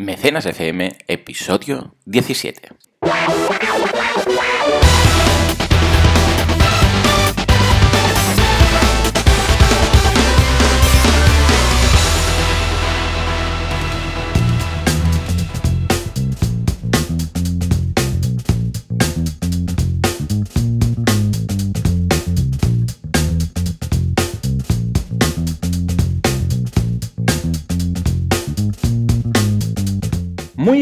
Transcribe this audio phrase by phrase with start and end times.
[0.00, 2.70] Mecenas FM, episodio 17.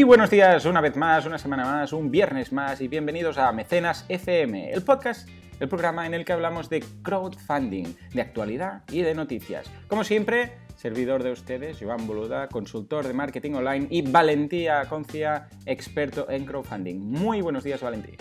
[0.09, 4.07] Buenos días, una vez más, una semana más, un viernes más y bienvenidos a Mecenas
[4.09, 9.13] FM, el podcast, el programa en el que hablamos de crowdfunding, de actualidad y de
[9.13, 9.71] noticias.
[9.87, 16.27] Como siempre, servidor de ustedes, Joan Boluda, consultor de marketing online y Valentía Concia, experto
[16.27, 16.97] en crowdfunding.
[16.97, 18.17] Muy buenos días, Valentía.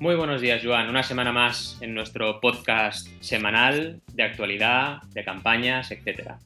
[0.00, 0.90] Muy buenos días, Joan.
[0.90, 6.40] Una semana más en nuestro podcast semanal de actualidad, de campañas, etcétera.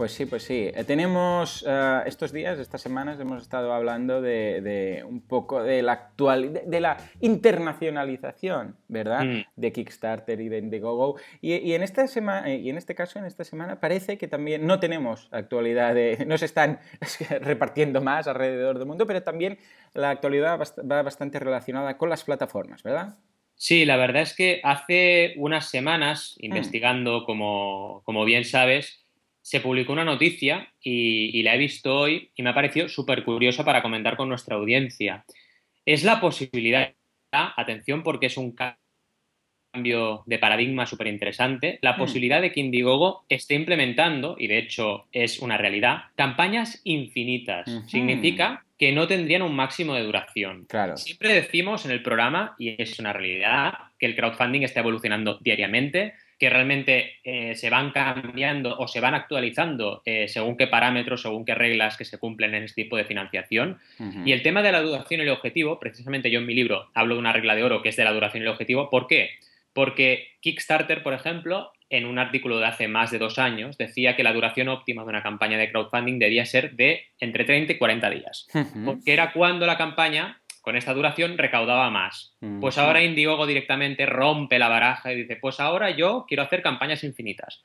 [0.00, 0.70] Pues sí, pues sí.
[0.74, 5.92] Eh, tenemos eh, estos días, estas semanas, hemos estado hablando de, un poco de la
[5.92, 9.24] actual, de, la internacionalización, ¿verdad?
[9.26, 9.42] Mm.
[9.56, 11.16] De Kickstarter y de Indiegogo.
[11.42, 14.66] Y, en esta semana, eh, y en este caso, en esta semana, parece que también
[14.66, 16.80] no tenemos actualidad, de, no se están
[17.42, 19.58] repartiendo más alrededor del mundo, pero también
[19.92, 23.18] la actualidad va bastante relacionada con las plataformas, ¿verdad?
[23.54, 26.44] Sí, la verdad es que hace unas semanas, mm.
[26.46, 29.04] investigando, como, como bien sabes,
[29.50, 33.64] se publicó una noticia y, la he visto hoy y me ha parecido súper curiosa
[33.64, 35.24] para comentar con nuestra audiencia.
[35.84, 36.94] Es la posibilidad,
[37.32, 41.98] atención porque es un cambio de paradigma súper interesante, la hmm.
[41.98, 47.68] posibilidad de que Indiegogo esté implementando, y de hecho es una realidad, campañas infinitas.
[47.88, 50.66] Significa que no tendrían un máximo de duración.
[50.68, 50.96] Claro.
[50.96, 56.14] Siempre decimos en el programa, y es una realidad, que el crowdfunding está evolucionando diariamente,
[56.40, 61.44] que realmente eh, se van cambiando o se van actualizando eh, según qué parámetros, según
[61.44, 63.78] qué reglas que se cumplen en este tipo de financiación.
[64.24, 67.14] Y el tema de la duración y el objetivo, precisamente yo en mi libro hablo
[67.14, 68.88] de una regla de oro que es de la duración y el objetivo.
[68.88, 69.32] ¿Por qué?
[69.74, 74.22] Porque Kickstarter, por ejemplo, en un artículo de hace más de dos años, decía que
[74.22, 78.10] la duración óptima de una campaña de crowdfunding debía ser de entre 30 y 40
[78.10, 78.48] días,
[78.86, 82.32] porque era cuando la campaña con esta duración recaudaba más.
[82.60, 87.02] Pues ahora Indiegogo directamente rompe la baraja y dice, pues ahora yo quiero hacer campañas
[87.02, 87.64] infinitas.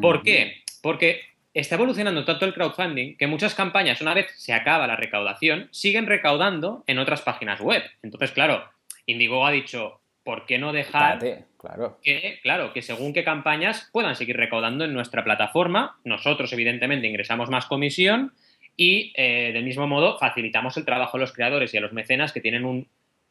[0.00, 0.62] ¿Por qué?
[0.80, 5.66] Porque está evolucionando tanto el crowdfunding que muchas campañas, una vez se acaba la recaudación,
[5.72, 7.82] siguen recaudando en otras páginas web.
[8.04, 8.62] Entonces, claro,
[9.06, 11.18] Indiegogo ha dicho, ¿por qué no dejar
[11.58, 11.98] claro.
[12.00, 15.98] que, claro, que según qué campañas puedan seguir recaudando en nuestra plataforma?
[16.04, 18.34] Nosotros, evidentemente, ingresamos más comisión
[18.76, 22.32] y eh, del mismo modo facilitamos el trabajo a los creadores y a los mecenas
[22.32, 22.88] que tienen un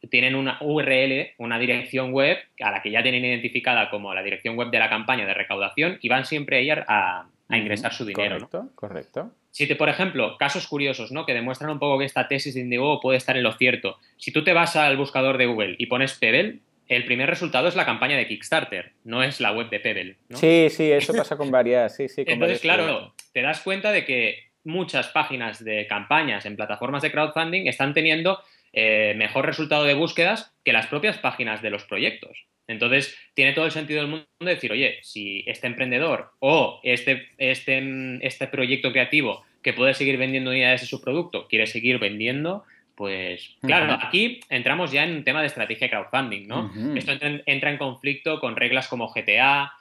[0.09, 4.56] tienen una URL, una dirección web a la que ya tienen identificada como la dirección
[4.56, 8.35] web de la campaña de recaudación y van siempre ahí a, a ingresar su dinero.
[8.35, 9.31] Correcto, correcto.
[9.51, 11.25] Si te, por ejemplo, casos curiosos, ¿no?
[11.25, 13.97] Que demuestran un poco que esta tesis de Indiegogo puede estar en lo cierto.
[14.17, 17.75] Si tú te vas al buscador de Google y pones Pebble, el primer resultado es
[17.75, 20.17] la campaña de Kickstarter, no es la web de Pebble.
[20.31, 21.95] Sí, sí, eso pasa con varias.
[21.95, 27.01] Sí, sí, Entonces, claro, te das cuenta de que muchas páginas de campañas en plataformas
[27.01, 28.39] de crowdfunding están teniendo
[28.73, 32.45] eh, mejor resultado de búsquedas que las propias páginas de los proyectos.
[32.67, 38.17] Entonces, tiene todo el sentido del mundo decir, oye, si este emprendedor o este, este,
[38.25, 42.63] este proyecto creativo que puede seguir vendiendo unidades de su producto quiere seguir vendiendo,
[42.95, 46.72] pues claro, aquí entramos ya en un tema de estrategia crowdfunding, ¿no?
[46.95, 47.11] Esto
[47.45, 49.73] entra en, conflicto con reglas como GTA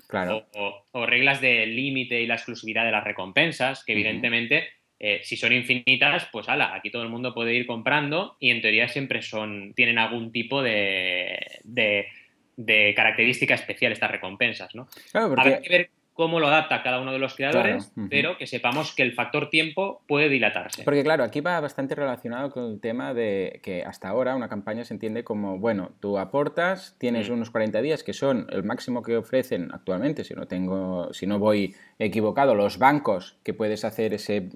[0.93, 5.53] o, reglas de límite y la exclusividad de las recompensas, que evidentemente, eh, si son
[5.53, 9.75] infinitas, pues ala, aquí todo el mundo puede ir comprando y en teoría siempre son,
[9.75, 14.89] tienen algún tipo de, de, característica especial estas recompensas, ¿no?
[15.13, 19.13] Claro, porque cómo lo adapta cada uno de los creadores, pero que sepamos que el
[19.13, 20.85] factor tiempo puede dilatarse.
[20.85, 24.85] Porque claro, aquí va bastante relacionado con el tema de que hasta ahora una campaña
[24.85, 27.33] se entiende como, bueno, tú aportas, tienes mm.
[27.33, 31.41] unos 40 días que son el máximo que ofrecen actualmente, si no tengo, si no
[31.41, 34.49] voy equivocado, los bancos que puedes hacer ese,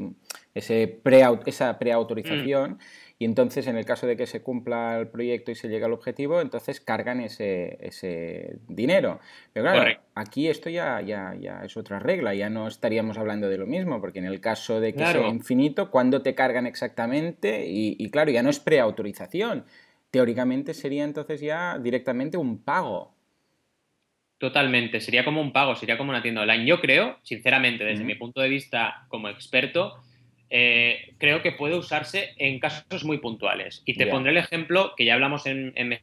[0.58, 2.72] ese pre, esa preautorización.
[2.72, 2.78] Mm.
[3.20, 5.93] Y entonces, en el caso de que se cumpla el proyecto y se llegue al
[5.93, 9.19] objetivo, entonces cargan ese, ese dinero.
[9.52, 13.58] Pero claro, aquí esto ya, ya, ya es otra regla, ya no estaríamos hablando de
[13.58, 17.64] lo mismo, porque en el caso de que sea infinito, ¿cuándo te cargan exactamente?
[17.66, 19.64] Y, claro, ya no es preautorización.
[20.12, 23.14] Teóricamente sería entonces ya directamente un pago.
[24.38, 26.64] Totalmente, sería como un pago, sería como una tienda online.
[26.64, 29.96] Yo creo, sinceramente, desde mi punto de vista como experto,
[30.50, 33.82] eh, creo que puede usarse en casos muy puntuales.
[33.84, 36.00] Y te pondré el ejemplo que ya hablamos en, en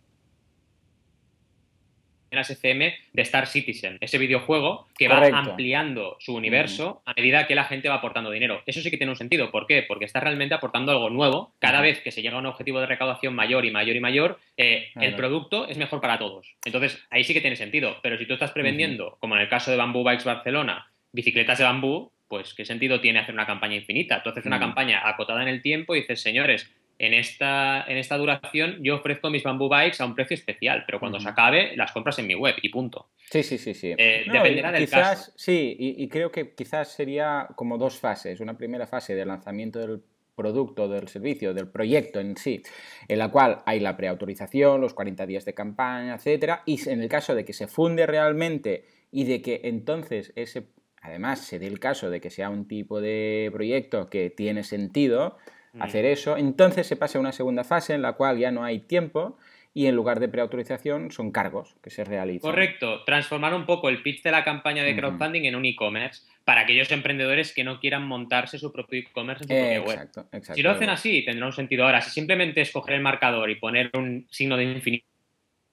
[2.30, 7.56] primeras FM de Star Citizen, ese videojuego que va ampliando su universo a medida que
[7.56, 8.62] la gente va aportando dinero.
[8.65, 9.51] Eso sí que tiene un sentido.
[9.51, 9.83] ¿Por qué?
[9.83, 11.53] Porque está realmente aportando algo nuevo.
[11.59, 14.39] Cada vez que se llega a un objetivo de recaudación mayor y mayor y mayor,
[14.57, 16.56] eh, el producto es mejor para todos.
[16.65, 17.97] Entonces, ahí sí que tiene sentido.
[18.03, 21.63] Pero si tú estás prevendiendo, como en el caso de Bamboo Bikes Barcelona, bicicletas de
[21.63, 24.22] bambú, pues ¿qué sentido tiene hacer una campaña infinita?
[24.22, 24.60] Tú haces una Mm.
[24.60, 29.30] campaña acotada en el tiempo y dices, señores, en esta, en esta duración yo ofrezco
[29.30, 32.36] mis Bamboo Bikes a un precio especial, pero cuando se acabe las compras en mi
[32.36, 33.10] web y punto.
[33.30, 33.94] Sí, sí, sí, sí.
[33.98, 35.32] Eh, No, dependerá del quizás, caso.
[35.38, 38.42] Sí, y, y creo que quizás sería como dos fases.
[38.42, 40.02] Una primera fase de lanzamiento del
[40.36, 42.62] producto, del servicio, del proyecto en sí,
[43.08, 47.08] en la cual hay la preautorización, los 40 días de campaña, etcétera, y en el
[47.08, 50.68] caso de que se funde realmente y de que entonces ese,
[51.06, 55.38] además se dé el caso de que sea un tipo de proyecto que tiene sentido
[55.75, 55.81] Mm.
[55.81, 58.80] hacer eso, entonces se pasa a una segunda fase en la cual ya no hay
[58.80, 59.38] tiempo
[59.74, 62.50] y en lugar de preautorización son cargos que se realizan.
[62.50, 66.62] Correcto, transformar un poco el pitch de la campaña de crowdfunding en un e-commerce para
[66.62, 69.90] aquellos emprendedores que no quieran montarse su propio e-commerce en su propia web.
[69.90, 70.54] Exacto, exacto.
[70.54, 71.84] Si lo hacen así, tendrá un sentido.
[71.84, 75.06] Ahora, si simplemente es coger el marcador y poner un signo de infinito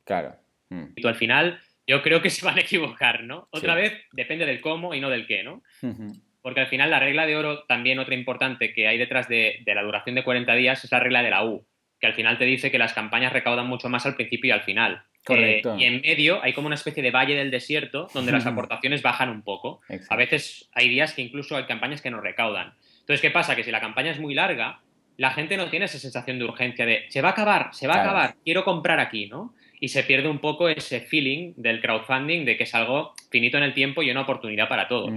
[0.02, 0.34] Claro.
[0.70, 1.06] Mm.
[1.06, 1.61] al final,
[1.93, 3.49] yo creo que se van a equivocar, ¿no?
[3.50, 3.81] Otra Sí.
[3.83, 5.62] vez, depende del cómo y no del qué, ¿no?
[6.43, 9.75] Porque al final la regla de oro, también otra importante que hay detrás de, de
[9.75, 11.65] la duración de 40 días, es la regla de la U,
[12.00, 14.62] que al final te dice que las campañas recaudan mucho más al principio y al
[14.62, 15.03] final.
[15.25, 15.75] Correcto.
[15.77, 19.03] Eh, y en medio hay como una especie de valle del desierto donde las aportaciones
[19.03, 19.81] bajan un poco.
[19.89, 20.15] Exacto.
[20.15, 22.75] A veces hay días que incluso hay campañas que no recaudan.
[22.99, 23.55] Entonces, ¿qué pasa?
[23.55, 24.81] Que si la campaña es muy larga,
[25.19, 27.94] la gente no tiene esa sensación de urgencia de se va a acabar, se va
[27.94, 28.09] Claro.
[28.09, 29.55] a acabar, quiero comprar aquí, ¿no?
[29.84, 33.64] Y se pierde un poco ese feeling del crowdfunding de que es algo finito en
[33.64, 35.11] el tiempo y una oportunidad para todos.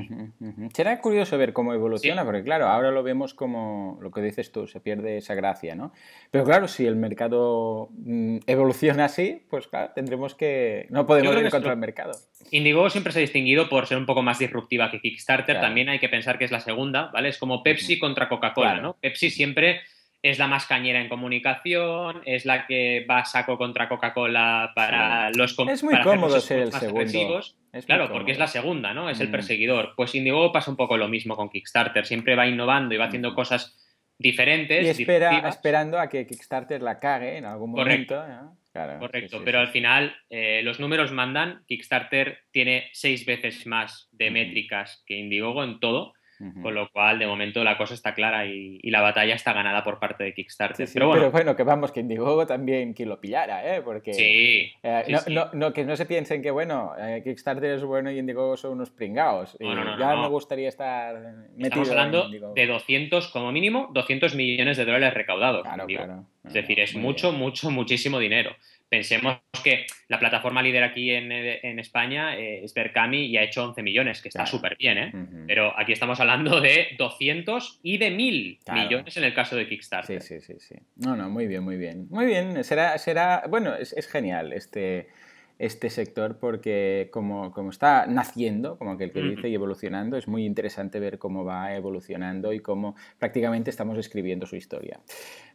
[0.73, 2.25] Será curioso ver cómo evoluciona, Sí.
[2.25, 5.94] porque claro, ahora lo vemos como lo que dices tú, se pierde esa gracia, ¿no?
[6.31, 10.88] Pero claro, si el mercado mm, evoluciona así, pues claro, tendremos que...
[10.89, 12.13] No podemos ir contra el mercado.
[12.50, 15.57] Indiegogo siempre se ha distinguido por ser un poco más disruptiva que Kickstarter.
[15.57, 15.62] Claro.
[15.62, 17.29] También hay que pensar que es la segunda, ¿vale?
[17.29, 18.81] Es como Pepsi contra Coca-Cola, Claro.
[18.81, 18.97] ¿no?
[19.00, 19.81] Pepsi siempre
[20.30, 25.30] es la más cañera en comunicación, es la que va a saco contra Coca-Cola para
[25.31, 27.00] los com- Es muy para cómodo los ser el más segundo.
[27.01, 27.57] agresivos.
[27.72, 29.10] Es muy Claro, porque es la segunda, ¿no?
[29.10, 29.31] Es el Mm.
[29.31, 29.94] perseguidor.
[29.95, 32.06] Pues Indiegogo pasa un poco lo mismo con Kickstarter.
[32.06, 33.36] Siempre va innovando y va haciendo Mm.
[33.36, 33.77] cosas
[34.18, 34.83] diferentes.
[34.86, 35.56] Y espera, disruptivas.
[35.56, 38.16] esperando a que Kickstarter la cague en algún Correcto.
[38.16, 38.44] momento.
[38.44, 38.57] ¿no?
[38.74, 39.66] Claro, Correcto, sí, sí, pero sí.
[39.68, 41.63] al final eh, los números mandan.
[41.68, 46.13] Kickstarter tiene seis veces más de métricas que Indiegogo en todo,
[46.61, 49.83] Con lo cual de momento la cosa está clara y, y la batalla está ganada
[49.83, 50.85] por parte de Sí, Kickstarter.
[50.87, 53.81] sí, pero bueno, pero bueno, que vamos, que Indiegogo también quien lo pillara, ¿eh?
[53.81, 54.13] Porque...
[54.13, 55.33] sí, Eh, sí, no, sí.
[55.33, 58.73] no- no, que no se piensen que, bueno, eh, Kickstarter es bueno y Indiegogo son
[58.73, 59.57] unos pringados.
[59.59, 60.23] No, ya no.
[60.23, 61.15] me gustaría estar
[61.55, 62.53] metido estamos en hablando Indiegogo.
[62.53, 65.63] de 200, como mínimo, 200 millones de dólares recaudados.
[65.63, 66.03] Claro, digo.
[66.03, 66.25] claro.
[66.45, 67.41] Es decir, es mucho, bien.
[67.41, 68.51] mucho, muchísimo dinero.
[68.87, 73.63] Pensemos que la plataforma líder aquí en, en España eh, es Berkami y ha hecho
[73.63, 74.51] 11 millones, que está Claro.
[74.51, 75.11] súper bien, ¿eh?
[75.47, 78.81] Pero aquí estamos hablando de 200 y de 1000 Claro.
[78.81, 80.21] millones en el caso de Sí, Kickstarter.
[80.21, 80.75] sí, sí, sí.
[80.97, 82.07] No, no, muy bien, muy bien.
[82.09, 85.07] Muy bien, será, será, bueno, es, es genial este,
[85.57, 90.45] este sector porque como, como está naciendo, como aquel que dice, y evolucionando, es muy
[90.45, 94.99] interesante ver cómo va evolucionando y cómo prácticamente estamos escribiendo su historia.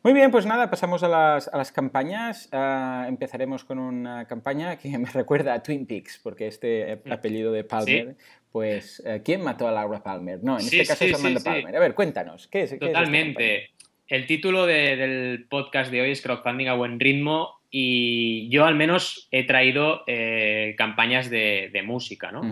[0.03, 2.49] Muy bien, pues nada, pasamos a las, a las campañas.
[2.53, 7.65] Ah, empezaremos con una campaña que me recuerda a Twin Peaks, porque este apellido de
[7.65, 8.17] Palmer,
[8.51, 10.41] pues, eh, ¿quién mató a Laura Palmer?
[10.43, 11.41] No, en Sí, este caso sí, es Amanda.
[11.45, 11.77] Palmer.
[11.77, 12.71] A ver, cuéntanos, ¿qué es?
[12.71, 13.11] qué es esta campaña?
[13.35, 13.71] Totalmente.
[14.09, 18.75] El título de- del podcast de hoy es Crowdfunding a buen ritmo y yo al
[18.75, 22.43] menos he traído eh, campañas de, de música, ¿no?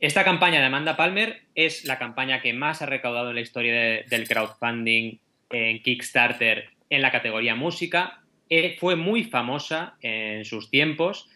[0.00, 3.72] Esta campaña de Amanda Palmer es la campaña que más ha recaudado en la historia
[3.74, 5.18] de- del crowdfunding
[5.50, 8.20] en Kickstarter en la categoría música.
[8.50, 11.30] Eh, fue muy famosa en sus tiempos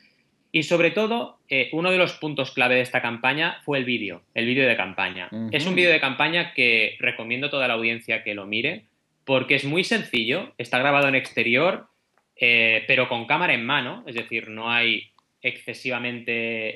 [0.53, 4.23] y sobre todo eh, uno de los puntos clave de esta campaña fue el vídeo,
[4.35, 5.29] el vídeo de campaña.
[5.53, 8.85] Es un vídeo de campaña que recomiendo a toda la audiencia que lo mire
[9.25, 11.87] porque es muy sencillo, está grabado en exterior,
[12.41, 15.11] eh, pero con cámara en mano, es decir, no hay
[15.43, 16.75] excesivamente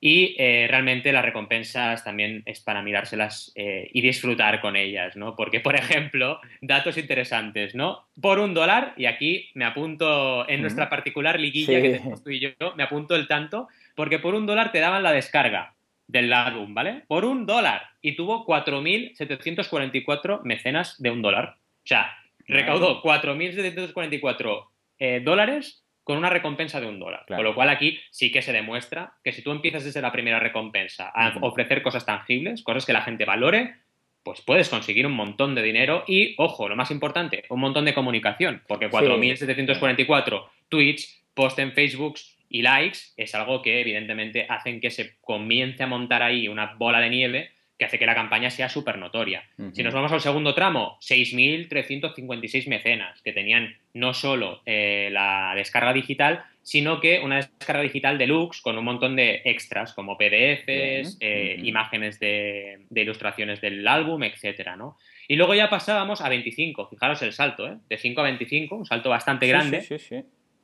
[0.00, 5.34] y eh, realmente las recompensas también es para mirárselas eh, y disfrutar con ellas, ¿no?
[5.34, 8.06] Porque, por ejemplo, datos interesantes, ¿no?
[8.20, 12.38] Por un dólar, y aquí me apunto en nuestra particular liguilla que tenemos tú y
[12.38, 15.74] yo, me apunto el tanto, porque por un dólar te daban la descarga
[16.06, 17.02] del álbum, ¿vale?
[17.08, 17.82] Por un dólar.
[18.00, 21.56] Y tuvo 4.744 mecenas de un dólar.
[21.58, 24.68] O sea, recaudó 4.744
[25.00, 27.26] eh, dólares con una recompensa de un dólar.
[27.28, 30.40] Con lo cual aquí sí que se demuestra que si tú empiezas desde la primera
[30.40, 33.74] recompensa a ofrecer cosas tangibles, cosas que la gente valore,
[34.22, 37.92] pues puedes conseguir un montón de dinero y, ojo, lo más importante, un montón de
[37.92, 42.14] comunicación, porque 4.744 tweets, post en Facebook
[42.48, 47.00] y likes es algo que evidentemente hacen que se comience a montar ahí una bola
[47.00, 49.44] de nieve que hace que la campaña sea súper notoria.
[49.72, 55.92] Si nos vamos al segundo tramo, 6.356 mecenas que tenían no solo eh, la descarga
[55.92, 61.60] digital, sino que una descarga digital deluxe con un montón de extras como PDFs, eh,
[61.62, 64.98] imágenes de, ilustraciones del álbum, etcétera, ¿no?
[65.28, 67.76] Y luego ya pasábamos a 25, fijaros el salto, ¿eh?
[67.88, 69.86] De 5 a 25, un salto bastante grande,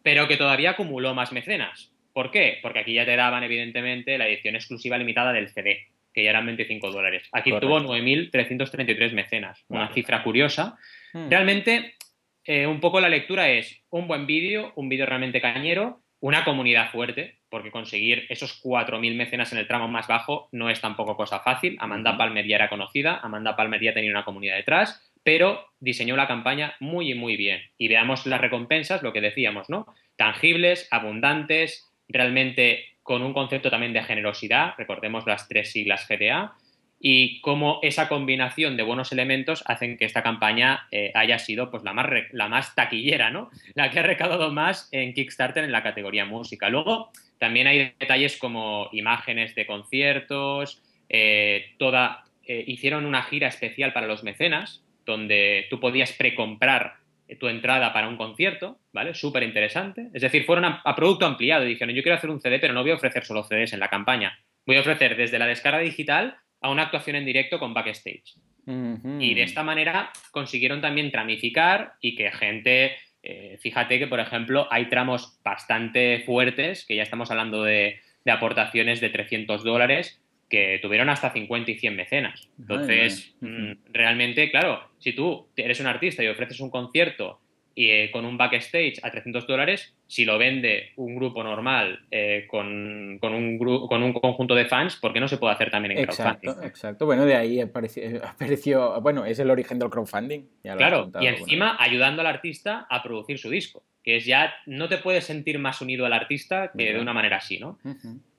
[0.03, 1.93] pero que todavía acumuló más mecenas.
[2.13, 2.59] ¿Por qué?
[2.61, 6.47] Porque aquí ya te daban, evidentemente, la edición exclusiva limitada del CD que ya eran
[6.47, 7.29] 25 dólares.
[7.33, 10.79] Aquí tuvo 9.333 mecenas, una cifra curiosa.
[11.13, 11.29] Hmm.
[11.29, 11.95] Realmente,
[12.45, 16.91] eh, un poco la lectura es un buen vídeo, un vídeo realmente cañero, una comunidad
[16.91, 21.41] fuerte, porque conseguir esos 4.000 mecenas en el tramo más bajo no es tampoco cosa
[21.41, 21.77] fácil.
[21.81, 26.29] Amanda Palmer ya era conocida, Amanda Palmer ya tenía una comunidad detrás, pero diseñó la
[26.29, 27.61] campaña muy y muy bien.
[27.77, 29.87] Y veamos las recompensas, lo que decíamos, ¿no?
[30.17, 36.55] Tangibles, abundantes, realmente con un concepto también de generosidad, recordemos las tres siglas GTA,
[36.99, 41.85] y cómo esa combinación de buenos elementos hacen que esta campaña eh, haya sido pues,
[41.85, 43.51] la, más la más taquillera, ¿no?
[43.75, 46.71] La que ha recaudado más en Kickstarter en la categoría música.
[46.71, 53.93] Luego, también hay detalles como imágenes de conciertos, eh, toda, eh, hicieron una gira especial
[53.93, 57.04] para los mecenas, donde tú podías precomprar
[57.39, 59.15] tu entrada para un concierto, ¿vale?
[59.15, 60.09] Súper interesante.
[60.13, 62.83] Es decir, fueron a, producto ampliado y dijeron, yo quiero hacer un CD, pero no
[62.83, 64.39] voy a ofrecer solo CDs en la campaña.
[64.67, 68.35] Voy a ofrecer desde la descarga digital a una actuación en directo con backstage.
[68.67, 74.67] Y de esta manera consiguieron también tramificar y que gente, eh, fíjate que por ejemplo
[74.71, 80.24] hay tramos bastante fuertes, que ya estamos hablando de, de aportaciones de 300 dólares,
[80.55, 82.49] que tuvieron hasta 50 y 100 mecenas.
[82.61, 87.41] Entonces, mm, realmente, claro, si tú eres un artista y ofreces un concierto
[87.75, 92.47] y eh, con un backstage a 300 dólares, si lo vende un grupo normal eh,
[92.49, 96.05] con, un con un conjunto de fans, ¿por qué no se puede hacer también en
[96.05, 96.49] crowdfunding?
[96.49, 97.07] Exacto, exacto.
[97.07, 100.43] Bueno, de ahí apareció, bueno, es el origen del crowdfunding.
[100.63, 104.99] claro, y encima ayudando al artista a producir su disco, que es ya, no te
[104.99, 107.81] puedes sentir más unido al artista que de una manera así, ¿no?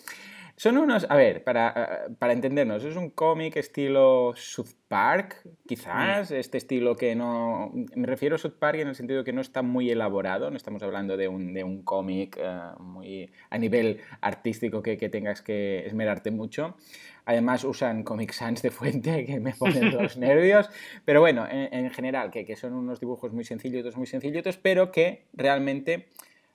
[0.56, 6.34] Son unos, a ver, para, para entendernos, es un cómic estilo South Park, quizás, mm.
[6.34, 7.72] este estilo que no...
[7.96, 10.82] Me refiero a South Park en el sentido que no está muy elaborado, no estamos
[10.84, 15.86] hablando de un, de un cómic eh, muy a nivel artístico que, que tengas que
[15.86, 16.76] esmerarte mucho.
[17.26, 20.70] Además usan Comic Sans de fuente que me ponen los nervios.
[21.04, 25.26] Pero bueno, en, general, que, que, son unos dibujos muy sencillitos, muy sencillitos, pero que
[25.32, 26.08] realmente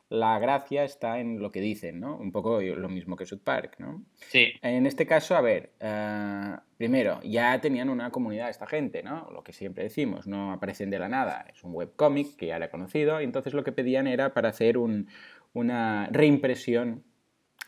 [0.10, 2.18] la gracia está en lo que dicen, ¿no?
[2.18, 4.04] Un poco lo mismo que South Park, ¿no?
[4.30, 4.54] Sí.
[4.62, 9.30] En este caso, a ver, eh, primero, ya tenían una comunidad esta gente, ¿no?
[9.32, 12.72] Lo que siempre decimos, no aparecen de la nada, es un webcómic que ya era
[12.72, 14.78] conocido, y entonces lo que pedían era para hacer
[15.54, 17.04] una reimpresión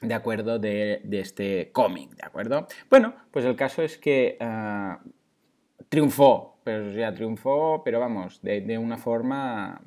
[0.02, 2.68] de acuerdo de, este cómic, ¿de acuerdo?
[2.90, 5.10] Bueno, pues el caso es que uh,
[5.90, 9.82] triunfó, pero ya triunfó, pero vamos, de, una forma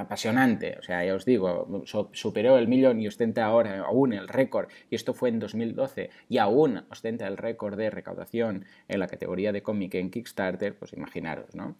[0.00, 0.76] apasionante.
[0.78, 4.68] O sea, ya os digo, superó el millón y ostenta ahora aún el récord.
[4.90, 9.52] Y esto fue en 2012 y aún ostenta el récord de recaudación en la categoría
[9.52, 10.76] de cómic en Kickstarter.
[10.78, 11.76] Pues imaginaros, ¿no?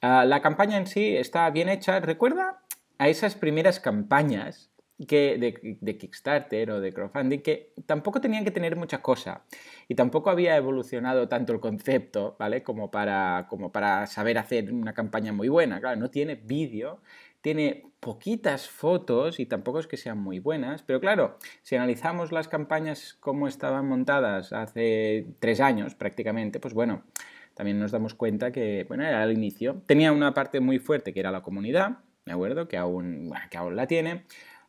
[0.00, 2.00] Ah, la campaña en sí está bien hecha.
[2.00, 2.60] Recuerda
[2.98, 4.70] a esas primeras campañas
[5.08, 5.38] que
[5.80, 9.44] de, Kickstarter o de crowdfunding que tampoco tenían que tener mucha cosa
[9.88, 12.62] y tampoco había evolucionado tanto el concepto, ¿vale?
[12.62, 15.80] Como para, como para saber hacer una campaña muy buena.
[15.80, 17.00] Claro, no tiene vídeo,
[17.44, 22.48] tiene poquitas fotos y tampoco es que sean muy buenas, pero claro, si analizamos las
[22.48, 27.04] campañas como estaban montadas hace tres años prácticamente, pues bueno,
[27.52, 29.82] también nos damos cuenta que, bueno, era al inicio.
[29.84, 32.66] Tenía una parte muy fuerte que era la comunidad, ¿de acuerdo?
[32.66, 34.24] Que aún, que aún la tiene.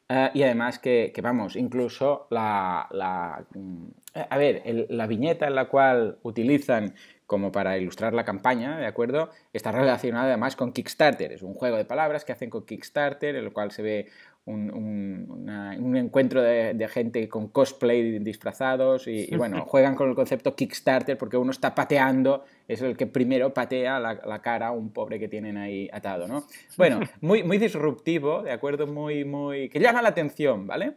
[0.10, 3.88] Eh, y además que, vamos, incluso la, mm,
[4.30, 6.94] a ver, la viñeta en la cual utilizan
[7.26, 9.30] como para ilustrar la campaña, ¿de acuerdo?
[9.52, 11.32] Está relacionada además con Kickstarter.
[11.32, 14.08] Es un juego de palabras que hacen con Kickstarter, en el cual se ve
[14.46, 21.38] un, encuentro de, gente con cosplay disfrazados y, bueno, juegan con el concepto Kickstarter porque
[21.38, 25.58] uno está pateando, es el que primero patea la, cara a un pobre que tienen
[25.58, 26.46] ahí atado, ¿no?
[26.78, 28.86] Bueno, muy, muy disruptivo, ¿de acuerdo?
[28.86, 29.70] Muy, muy...
[29.70, 30.94] que llama la atención, ¿vale?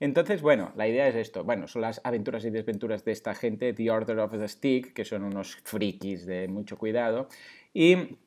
[0.00, 1.44] Entonces, bueno, la idea es esto.
[1.44, 5.04] Bueno, son las aventuras y desventuras de esta gente, The Order of the Stick, que
[5.04, 7.28] son unos frikis de mucho cuidado.
[7.72, 8.18] Y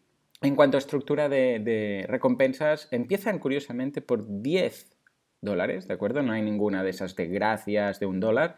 [0.42, 4.96] en cuanto a estructura de, recompensas, empiezan curiosamente por 10
[5.42, 6.22] dólares, ¿de acuerdo?
[6.22, 8.56] No hay ninguna de esas de gracias de un dólar,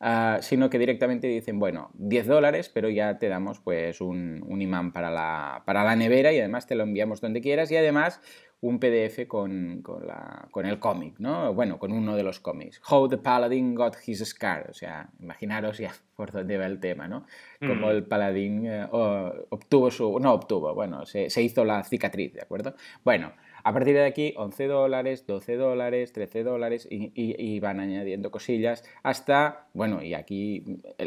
[0.00, 4.92] ah, sino que directamente dicen, bueno, 10 dólares, pero ya te damos pues un, imán
[4.92, 8.20] para la, para la nevera y además te lo enviamos donde quieras y además
[8.62, 11.54] un PDF con, con, el cómic, ¿no?
[11.54, 12.80] Bueno, con uno de los cómics.
[12.90, 14.68] How the Paladin Got His Scar.
[14.70, 17.24] O sea, imaginaros ya por dónde va el tema, ¿no?
[17.58, 17.90] Como mm.
[17.90, 20.18] el paladín eh, obtuvo su...
[20.20, 22.74] No obtuvo, bueno, se, se hizo la cicatriz, ¿de acuerdo?
[23.02, 28.84] Bueno, a partir de aquí, 11 dólares, 12 dólares, 13 dólares y, van añadiendo cosillas
[29.02, 30.64] hasta, bueno, y aquí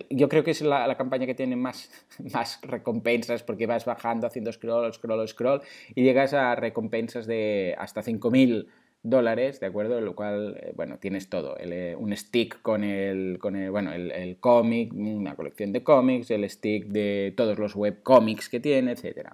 [0.10, 1.90] yo creo que es la, campaña que tiene más,
[2.34, 5.62] más recompensas porque vas bajando haciendo scroll, scroll, scroll
[5.96, 8.68] y llegas a recompensas de hasta 5.000
[9.04, 10.00] dólares, ¿de acuerdo?
[10.02, 11.56] Lo cual, eh, bueno, tienes todo.
[11.60, 16.50] Eh, un stick con el, con el bueno, el, cómic, una colección de cómics, el
[16.50, 19.30] stick de todos los webcomics que tiene, etc.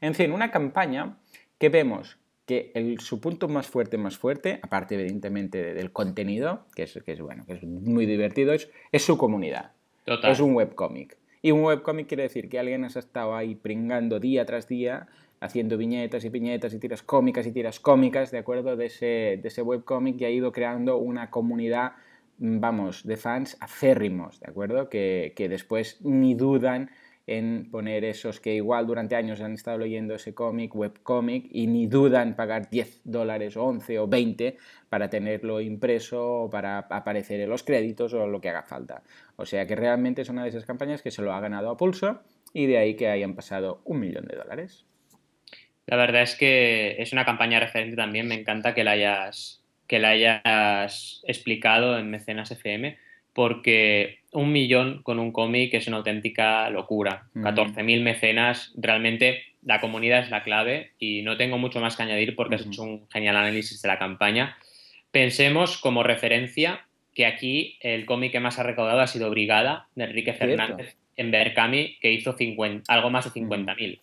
[0.00, 1.18] En fin, una campaña
[1.58, 6.82] que vemos que el, su punto más fuerte, más fuerte, aparte evidentemente del contenido, que
[6.84, 9.72] es, que es, bueno, que es muy divertido, es, es su comunidad.
[10.06, 11.16] Es un webcómic.
[11.40, 15.08] Y un webcómic quiere decir que alguien ha estado ahí pringando día tras día,
[15.40, 18.76] haciendo viñetas y viñetas y tiras cómicas y tiras cómicas, ¿de acuerdo?
[18.76, 21.92] De ese, de ese webcómic y ha ido creando una comunidad,
[22.38, 24.88] vamos, de fans acérrimos, ¿de acuerdo?
[24.88, 26.90] Que, que después ni dudan
[27.26, 31.86] en poner esos que igual durante años han estado leyendo ese cómic, webcómic, y ni
[31.86, 34.56] dudan pagar 10 dólares o 11 o 20
[34.90, 39.02] para tenerlo impreso o para aparecer en los créditos o lo que haga falta.
[39.36, 41.76] O sea que realmente es una de esas campañas que se lo ha ganado a
[41.76, 42.20] pulso
[42.52, 44.84] y de ahí que hayan pasado un millón de dólares.
[45.86, 49.98] La verdad es que es una campaña referente también, me encanta que la hayas, que
[49.98, 52.98] la hayas explicado en Mecenas FM
[53.34, 57.24] porque un millón con un cómic es una auténtica locura.
[57.34, 62.34] 14.000 mecenas, realmente la comunidad es la clave y no tengo mucho más que añadir
[62.34, 64.56] porque has hecho un genial análisis de la campaña.
[65.10, 70.04] Pensemos como referencia que aquí el cómic que más ha recaudado ha sido Brigada de
[70.04, 74.00] Enrique Fernández en Berkami, que hizo 50, algo más de 50.000.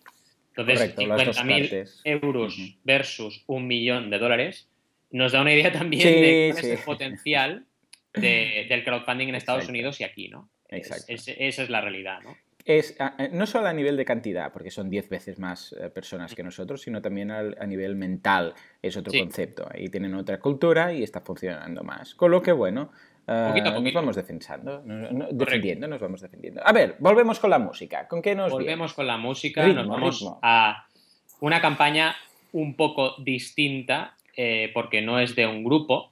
[0.56, 4.68] Entonces, 50.000 euros versus un millón de dólares
[5.10, 7.66] nos da una idea también de ese potencial
[8.68, 10.50] del crowdfunding en Estados Unidos y aquí, ¿no?
[10.68, 11.06] Exacto.
[11.08, 12.36] esa es la realidad, ¿no?
[12.64, 16.34] Es, eh, no solo a nivel de cantidad, porque son 10 veces más eh, personas
[16.34, 19.66] que nosotros, sino también a, nivel mental, es otro concepto.
[19.72, 22.14] Ahí tienen otra cultura y está funcionando más.
[22.14, 22.92] Con lo que, bueno,
[23.26, 24.82] uh, nos vamos defensando,
[25.32, 26.60] defendiendo, nos vamos defendiendo.
[26.64, 28.06] A ver, volvemos con la música.
[28.06, 30.86] ¿Con qué nos Volvemos con la música, nos vamos a
[31.40, 32.14] una campaña
[32.52, 34.16] un poco distinta,
[34.72, 36.11] porque no es de un grupo,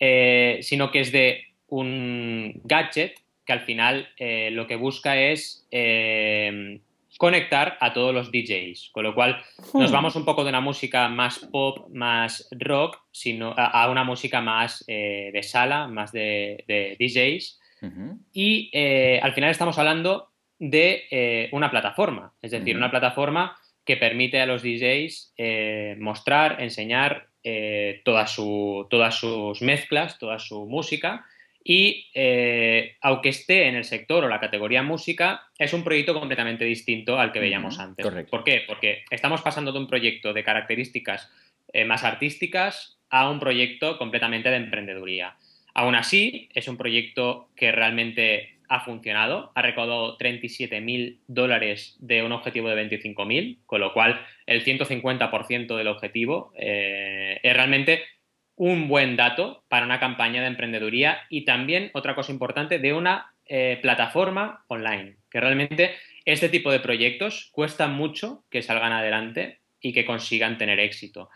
[0.00, 5.66] eh, sino que es de un gadget que al final eh, lo que busca es
[5.70, 6.80] eh,
[7.16, 9.42] conectar a todos los DJs, con lo cual
[9.74, 9.92] nos hmm.
[9.92, 14.84] vamos un poco de una música más pop, más rock, sino a, una música más
[14.86, 16.64] de sala, más de,
[17.00, 17.60] DJs.
[18.32, 18.70] Y
[19.20, 24.62] al final estamos hablando de una plataforma, es decir, una plataforma que permite a los
[24.62, 25.34] DJs
[25.98, 31.26] mostrar, enseñar eh, todas sus mezclas, toda su música.
[31.62, 36.64] Y eh, aunque esté en el sector o la categoría música, es un proyecto completamente
[36.64, 38.06] distinto al que veíamos antes.
[38.30, 38.62] ¿Por qué?
[38.66, 41.30] Porque estamos pasando de un proyecto de características
[41.72, 45.36] eh, más artísticas a un proyecto completamente de emprendeduría.
[45.74, 52.32] Aún así, es un proyecto que realmente ha funcionado, ha recaudado 37.000 dólares de un
[52.32, 58.02] objetivo de 25.000, con lo cual el 150% del objetivo eh, es realmente
[58.56, 63.32] un buen dato para una campaña de emprendeduría y también, otra cosa importante, de una
[63.46, 69.92] eh, plataforma online, que realmente este tipo de proyectos cuesta mucho que salgan adelante y
[69.92, 71.30] que consigan tener éxito.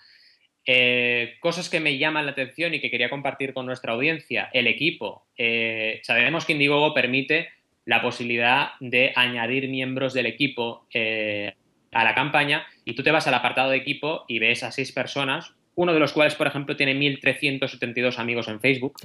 [0.64, 4.48] Eh, cosas que me llaman la atención y que quería compartir con nuestra audiencia.
[4.52, 5.26] El equipo.
[5.36, 7.50] Eh, sabemos que Indiegogo permite
[7.84, 11.52] la posibilidad de añadir miembros del equipo eh,
[11.90, 14.92] a la campaña y tú te vas al apartado de equipo y ves a seis
[14.92, 19.00] personas, uno de los cuales, por ejemplo, tiene 1.372 amigos en Facebook.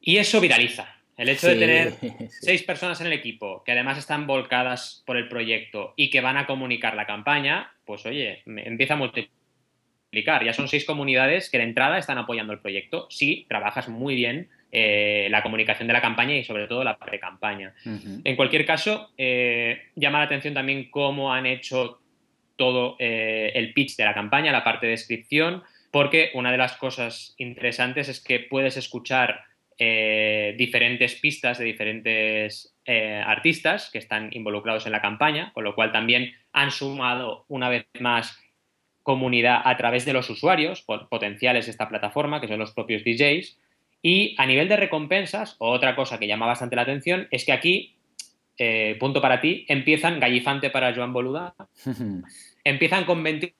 [0.00, 0.94] Y eso viraliza.
[1.18, 1.92] El hecho de tener
[2.30, 6.36] seis personas en el equipo que además están volcadas por el proyecto y que van
[6.38, 9.37] a comunicar la campaña, pues oye, empieza a multiplicar
[10.12, 13.06] ya son seis comunidades que de entrada están apoyando el proyecto.
[13.10, 17.74] Si trabajas muy bien eh, la comunicación de la campaña y sobre todo la pre-campaña.
[17.84, 22.00] En cualquier caso, eh, llama la atención también cómo han hecho
[22.56, 26.76] todo eh, el pitch de la campaña, la parte de descripción, porque una de las
[26.76, 29.44] cosas interesantes es que puedes escuchar
[29.80, 36.32] diferentes pistas de diferentes artistas que están involucrados en la campaña, con lo cual también
[36.52, 38.36] han sumado una vez más
[39.08, 43.58] comunidad a través de los usuarios potenciales de esta plataforma, que son los propios DJs.
[44.02, 47.96] Y a nivel de recompensas, otra cosa que llama bastante la atención es que aquí,
[48.58, 51.54] eh, punto para ti, empiezan, gallifante para Joan Boluda,
[52.64, 53.54] empiezan con 25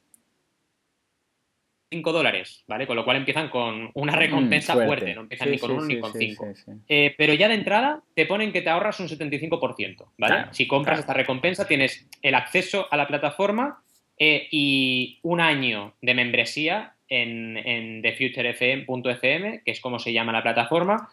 [2.12, 2.86] dólares, ¿vale?
[2.86, 5.14] Con lo cual empiezan con una mm, recompensa fuerte.
[5.14, 6.46] no empiezan ni con uno ni con cinco.
[6.86, 10.48] Eh, pero ya de entrada te ponen que te ahorras un 75%, ¿vale?
[10.50, 13.82] si compras esta recompensa tienes el acceso a la plataforma
[14.18, 20.42] eh, y un año de membresía en, en TheFutureFM.fm, que es como se llama la
[20.42, 21.08] plataforma,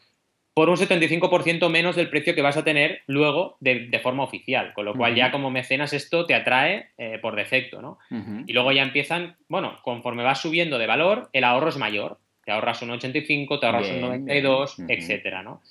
[0.56, 4.72] por un 75% menos del precio que vas a tener luego de, forma oficial.
[4.74, 7.98] Con lo cual, ya como mecenas, esto te atrae eh, por defecto, ¿no?
[8.48, 12.20] Y luego ya empiezan, bueno, conforme vas subiendo de valor, el ahorro es mayor.
[12.46, 15.62] Te ahorras un 85, te ahorras un 92, etcétera, ¿no?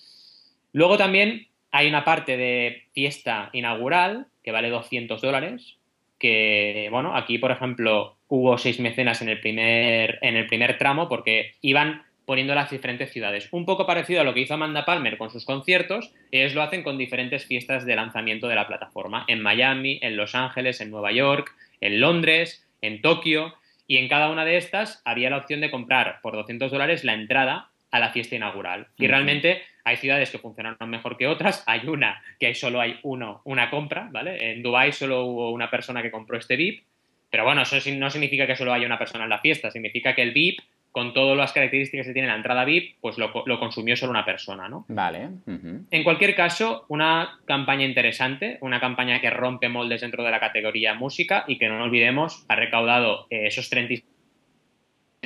[0.72, 5.78] Luego también hay una parte de fiesta inaugural que vale 200 dólares,
[6.24, 11.06] que, bueno, aquí, por ejemplo, hubo seis mecenas en el primer, en el primer tramo
[11.06, 13.48] porque iban poniendo las diferentes ciudades.
[13.50, 16.82] Un poco parecido a lo que hizo Amanda Palmer con sus conciertos, ellos lo hacen
[16.82, 21.12] con diferentes fiestas de lanzamiento de la plataforma, en Miami, en Los Ángeles, en Nueva
[21.12, 23.52] York, en Londres, en Tokio,
[23.86, 27.12] y en cada una de estas había la opción de comprar por 200 dólares la
[27.12, 28.88] entrada a la fiesta inaugural.
[28.96, 31.62] Y realmente hay ciudades que funcionaron mejor que otras.
[31.64, 34.50] Hay una que solo hay uno, una compra, ¿vale?
[34.50, 36.82] En Dubai solo hubo una persona que compró este VIP,
[37.30, 40.22] pero bueno, eso no significa que solo haya una persona en la fiesta, significa que
[40.22, 40.58] el VIP
[40.90, 44.24] con todas las características que tiene la entrada VIP, pues lo, lo consumió solo una
[44.24, 44.84] persona, ¿no?
[44.88, 45.28] Vale.
[45.46, 50.94] En cualquier caso, una campaña interesante, una campaña que rompe moldes dentro de la categoría
[50.94, 54.04] música y que no olvidemos, ha recaudado eh, esos 36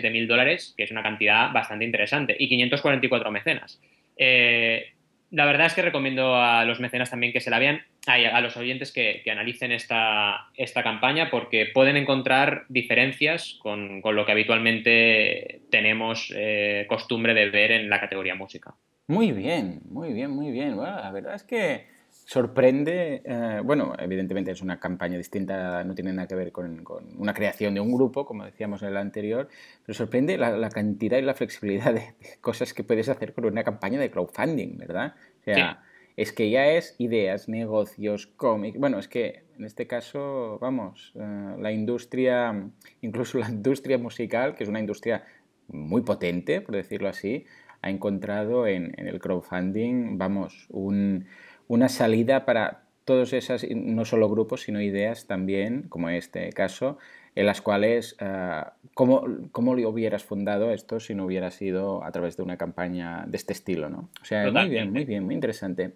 [0.00, 3.80] 7.000 dólares, que es una cantidad bastante interesante, y 544 mecenas.
[4.16, 4.92] Eh,
[5.30, 8.56] la verdad es que recomiendo a los mecenas también que se la vean, a, los
[8.56, 15.60] oyentes que, analicen esta, esta, campaña, porque pueden encontrar diferencias con, con lo que habitualmente
[15.70, 18.74] tenemos eh, costumbre de ver en la categoría música.
[19.06, 20.76] Muy bien, muy bien, muy bien.
[20.76, 21.86] Bueno, la verdad es que
[22.28, 26.84] sorprende, eh, bueno, evidentemente es una campaña distinta, no tiene nada que ver con,
[27.16, 29.48] una creación de un grupo, como decíamos en el anterior,
[29.86, 32.12] pero sorprende la, cantidad y la flexibilidad de,
[32.42, 35.14] cosas que puedes hacer con una campaña de crowdfunding, ¿verdad?
[35.40, 35.82] O sea,
[36.18, 41.54] es que ya es ideas, negocios, cómics, bueno, es que en este caso, vamos, eh,
[41.58, 42.68] la industria,
[43.00, 45.24] incluso la industria musical, que es una industria
[45.68, 47.46] muy potente, por decirlo así,
[47.80, 51.24] ha encontrado en el crowdfunding, vamos, un
[51.68, 56.98] una salida para todos esas, no solo grupos, sino ideas también, como este caso,
[57.34, 62.10] en las cuales, uh, ¿cómo, ¿cómo, lo hubieras fundado esto si no hubiera sido a
[62.10, 63.88] través de una campaña de este estilo?
[63.88, 64.10] ¿no?
[64.20, 65.94] O sea, muy bien, muy bien, muy interesante.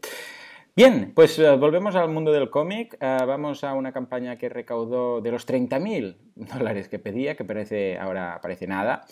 [0.74, 2.96] Bien, pues eh, volvemos al mundo del cómic.
[2.98, 7.98] Eh, vamos a una campaña que recaudó de los 30.000 dólares que pedía, que parece
[7.98, 9.04] ahora parece nada.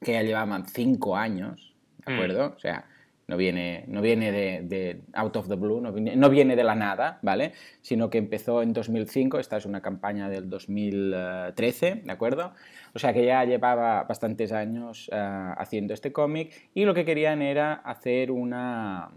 [0.00, 1.74] que ya llevaban 5 años,
[2.04, 2.14] ¿de mm.
[2.14, 2.52] acuerdo?
[2.56, 2.84] O sea,
[3.28, 5.92] no viene, no viene de, out of the blue, no
[6.30, 7.52] viene, de la nada, ¿vale?
[7.82, 12.54] Sino que empezó en 2005, esta es una campaña del 2013, ¿de acuerdo?
[12.94, 17.42] O sea que ya llevaba bastantes años uh, haciendo este cómic y lo que querían
[17.42, 19.10] era hacer una,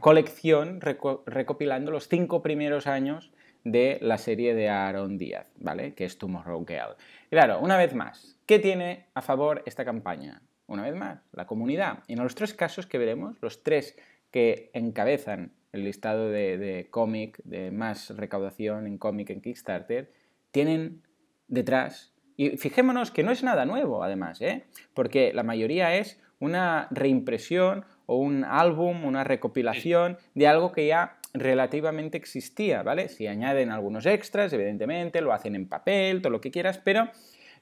[0.00, 3.30] colección reco recopilando los cinco primeros años
[3.62, 5.94] de la serie de Aaron Díaz, ¿vale?
[5.94, 6.96] Que es Tomorrow Girl.
[7.30, 10.42] Claro, una vez más, ¿qué tiene a favor esta campaña?
[10.66, 12.00] Una vez más, la comunidad.
[12.08, 13.96] Y en los tres casos que veremos, los tres
[14.30, 20.10] que encabezan el listado de, cómic, de más recaudación en cómic en Kickstarter,
[20.50, 21.02] tienen
[21.48, 24.64] detrás, y fijémonos que no es nada nuevo además, ¿eh?
[24.94, 31.18] porque la mayoría es una reimpresión o un álbum, una recopilación de algo que ya
[31.32, 33.08] relativamente existía, ¿vale?
[33.08, 37.10] Si añaden algunos extras, evidentemente, lo hacen en papel, todo lo que quieras, pero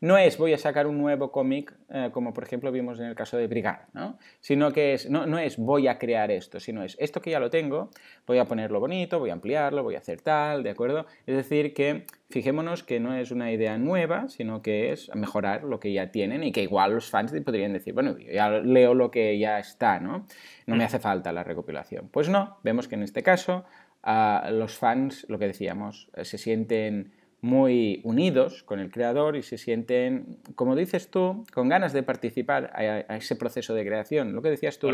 [0.00, 3.14] no es voy a sacar un nuevo cómic, eh, como por ejemplo vimos en el
[3.14, 4.18] caso de Brigada, ¿no?
[4.40, 7.40] Sino que es, no, no, es voy a crear esto, sino es esto que ya
[7.40, 7.90] lo tengo,
[8.26, 11.06] voy a ponerlo bonito, voy a ampliarlo, voy a hacer tal, ¿de acuerdo?
[11.26, 15.78] Es decir, que fijémonos que no es una idea nueva, sino que es mejorar lo
[15.78, 19.10] que ya tienen y que igual los fans podrían decir, bueno, yo ya leo lo
[19.10, 20.26] que ya está, ¿no?
[20.66, 22.08] No me hace falta la recopilación.
[22.08, 23.64] Pues no, vemos que en este caso
[24.02, 27.12] ah, los fans, lo que decíamos, eh, se sienten
[27.44, 32.70] muy unidos con el creador y se sienten, como dices tú, con ganas de participar
[32.74, 34.32] a, ese proceso de creación.
[34.32, 34.90] Lo que decías tú,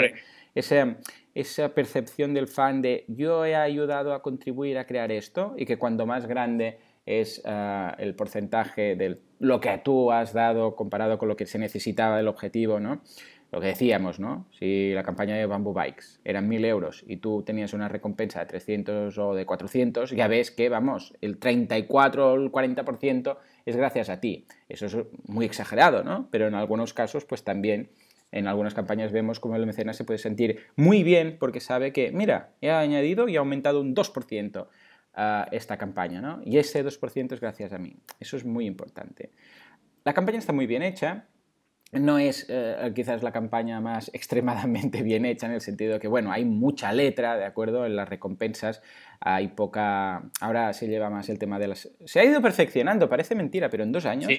[0.56, 0.96] esa,
[1.34, 5.78] esa percepción del fan de yo he ayudado a contribuir a crear esto y que
[5.78, 11.28] cuando más grande es ah, el porcentaje de lo que tú has dado comparado con
[11.28, 13.00] lo que se necesitaba el objetivo, ¿no?
[13.50, 14.46] Lo que decíamos, ¿no?
[14.52, 18.46] Si la campaña de Bamboo Bikes eran 1.000 euros y tú tenías una recompensa de
[18.46, 24.08] 300 o de 400, ya ves que, vamos, el 34 o el 40% es gracias
[24.08, 24.46] a ti.
[24.68, 26.28] Eso es muy exagerado, ¿no?
[26.30, 27.90] Pero en algunos casos, pues también
[28.32, 32.12] en algunas campañas vemos como el mecenas se puede sentir muy bien porque sabe que,
[32.12, 34.68] mira, he añadido y he aumentado un 2%
[35.14, 36.40] a esta campaña, ¿no?
[36.44, 37.96] Y ese 2% es gracias a mí.
[38.20, 39.32] Eso es muy importante.
[40.04, 41.26] La campaña está muy bien hecha,
[41.92, 46.08] no es eh, quizás la campaña más extremadamente bien hecha en el sentido de que,
[46.08, 47.86] bueno, hay mucha letra, ¿de acuerdo?
[47.86, 48.82] En las recompensas
[49.20, 50.22] hay poca...
[50.40, 51.90] Ahora se lleva más el tema de las...
[52.04, 54.30] Se ha ido perfeccionando, parece mentira, pero en dos años...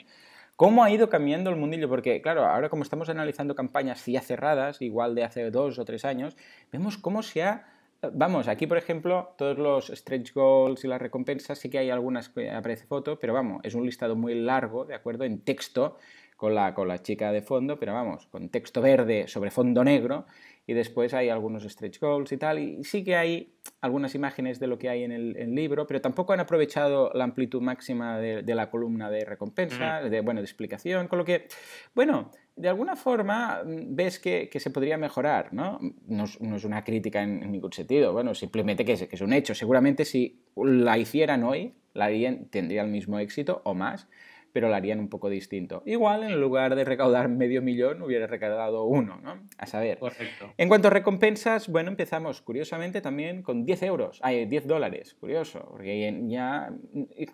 [0.61, 1.89] ¿Cómo ha ido cambiando el mundillo?
[1.89, 6.05] Porque, claro, ahora como estamos analizando campañas ya cerradas, igual de hace dos o tres
[6.05, 6.37] años,
[6.71, 7.67] vemos cómo se ha...
[8.13, 12.29] Vamos, aquí por ejemplo, todos los stretch goals y las recompensas, sí que hay algunas
[12.29, 15.23] que aparece foto, pero vamos, es un listado muy largo, ¿de acuerdo?
[15.23, 15.97] En texto,
[16.41, 20.25] con la, con la chica de fondo, pero vamos, con texto verde sobre fondo negro
[20.65, 24.65] y después hay algunos stretch goals y tal, y sí que hay algunas imágenes de
[24.65, 28.71] lo que hay en el, libro, pero tampoco han aprovechado la amplitud máxima de, la
[28.71, 31.47] columna de recompensa, de, bueno, de explicación, con lo que,
[31.93, 35.77] bueno, de alguna forma mm, ves que, se podría mejorar, ¿no?
[36.07, 39.53] No es, una crítica en, ningún sentido, bueno, simplemente que es, que es un hecho.
[39.53, 44.07] Seguramente si la hicieran hoy, la harían, tendría el mismo éxito o más,
[44.53, 45.83] pero lo harían un poco distinto.
[45.85, 49.47] Igual, en lugar de recaudar medio millón, hubiera recaudado uno, ¿no?
[49.57, 49.99] A saber.
[49.99, 50.53] Correcto.
[50.57, 55.67] En cuanto a recompensas, bueno, empezamos curiosamente también con 10 euros, ay, 10 dólares, curioso,
[55.69, 56.73] porque ya,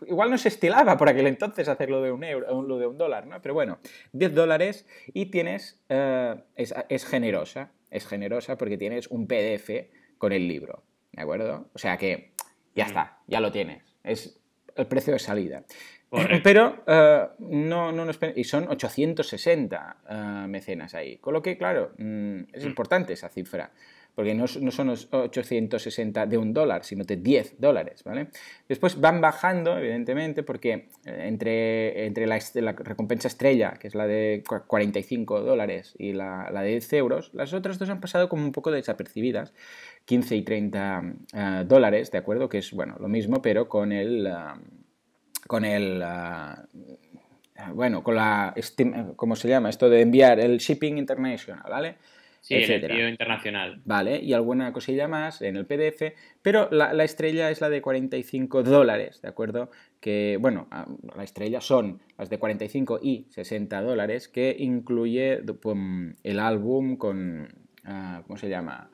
[0.06, 3.28] igual no se estilaba por aquel entonces hacerlo de un euro, lo de un dólar,
[3.28, 3.42] ¿no?
[3.42, 3.80] Pero bueno,
[4.14, 9.70] 10 dólares y tienes, eh, es, es generosa, es generosa porque tienes un PDF
[10.18, 11.70] con el libro, ¿de acuerdo?
[11.74, 12.34] O sea que
[12.76, 14.40] ya está, ya lo tienes, es
[14.76, 15.64] el precio de salida.
[16.44, 21.18] Pero eh, no, no nos, y son 860 eh, mecenas ahí.
[21.18, 22.68] Con lo que, claro, mm, es mm.
[22.68, 23.72] importante esa cifra.
[24.16, 28.30] Porque no, no, son 860 de un dólar, sino de 10 dólares, ¿vale?
[28.68, 34.08] Después van bajando, evidentemente, porque eh, entre, entre la, la, recompensa estrella, que es la
[34.08, 38.44] de 45 dólares, y la, la, de 10 euros, las otras dos han pasado como
[38.44, 39.54] un poco desapercibidas,
[40.06, 41.14] 15 y 30
[41.66, 42.50] dólares, ¿de acuerdo?
[42.50, 44.28] Que es, bueno, lo mismo, pero con el
[45.46, 46.02] con el...
[46.04, 46.66] Ah,
[47.74, 48.54] bueno, con la...
[49.16, 49.70] ¿Cómo se llama?
[49.70, 51.96] Esto de enviar el shipping international, ¿vale?
[52.48, 53.82] Sí, el envío internacional.
[53.84, 58.64] Vale, y alguna cosilla más en el PDF, pero la, estrella es la de 45
[58.64, 59.70] dólares, ¿de acuerdo?
[60.00, 65.78] Que, bueno, ah, la estrella son las de 45 y 60 dólares, que incluye pues,
[66.24, 67.50] el álbum con,
[67.84, 68.90] ah, ¿cómo se llama?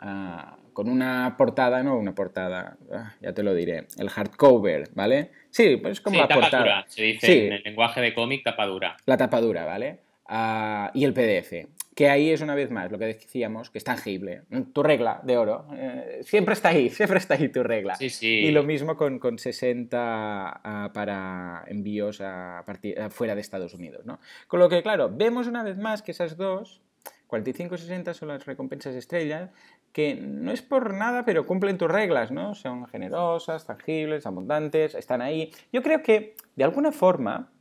[0.74, 2.78] Con una portada, no una portada,
[3.22, 5.32] ya te lo diré, el hardcover, ¿vale?
[5.50, 6.86] Sí, pues como la portada.
[6.88, 8.98] se dice en el lenguaje de cómic tapadura.
[9.06, 10.00] La tapadura, ¿vale?
[10.26, 13.84] Ah, y el PDF, que ahí es una vez más lo que decíamos, que es
[13.84, 14.44] tangible.
[14.74, 17.96] Tu regla de oro, eh, siempre está ahí, siempre está ahí tu regla.
[17.96, 18.28] Sí, sí.
[18.28, 22.64] Y lo mismo con, con 60 ah, para envíos a
[23.10, 24.20] fuera de Estados Unidos, ¿no?
[24.48, 26.82] Con lo que, claro, vemos una vez más que esas dos,
[27.28, 29.50] 45 y 60 son las recompensas estrellas,
[29.94, 32.56] que no es por nada, pero cumplen tus reglas, ¿no?
[32.56, 35.52] Son generosas, tangibles, abundantes, están ahí.
[35.72, 37.52] Yo creo que, de alguna forma,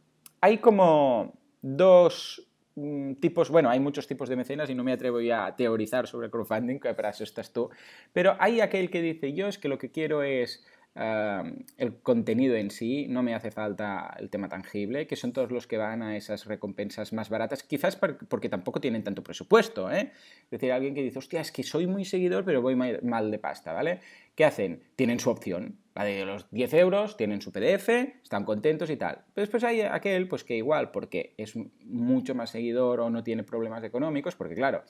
[0.40, 5.20] hay como dos mm, tipos, bueno, hay muchos tipos de mecenas y no me atrevo
[5.20, 7.68] ya a teorizar sobre crowdfunding, que para eso estás tú,
[8.14, 10.64] pero hay aquel que dice, yo es que lo que quiero es
[10.94, 15.66] el contenido en sí, no me hace falta el tema tangible, que son todos los
[15.66, 19.90] que van a esas recompensas más baratas, quizás porque tampoco tienen tanto presupuesto.
[19.90, 20.12] ¿eh?
[20.44, 23.38] Es decir, alguien que dice, hostia, es que soy muy seguidor, pero voy mal de
[23.38, 24.00] pasta, ¿vale?
[24.34, 24.82] ¿Qué hacen?
[24.96, 27.88] Tienen su opción, la de los 10 euros, tienen su PDF,
[28.22, 29.24] están contentos y tal.
[29.34, 33.44] Pero después hay aquel, pues que igual, porque es mucho más seguidor o no tiene
[33.44, 34.84] problemas económicos, porque claro,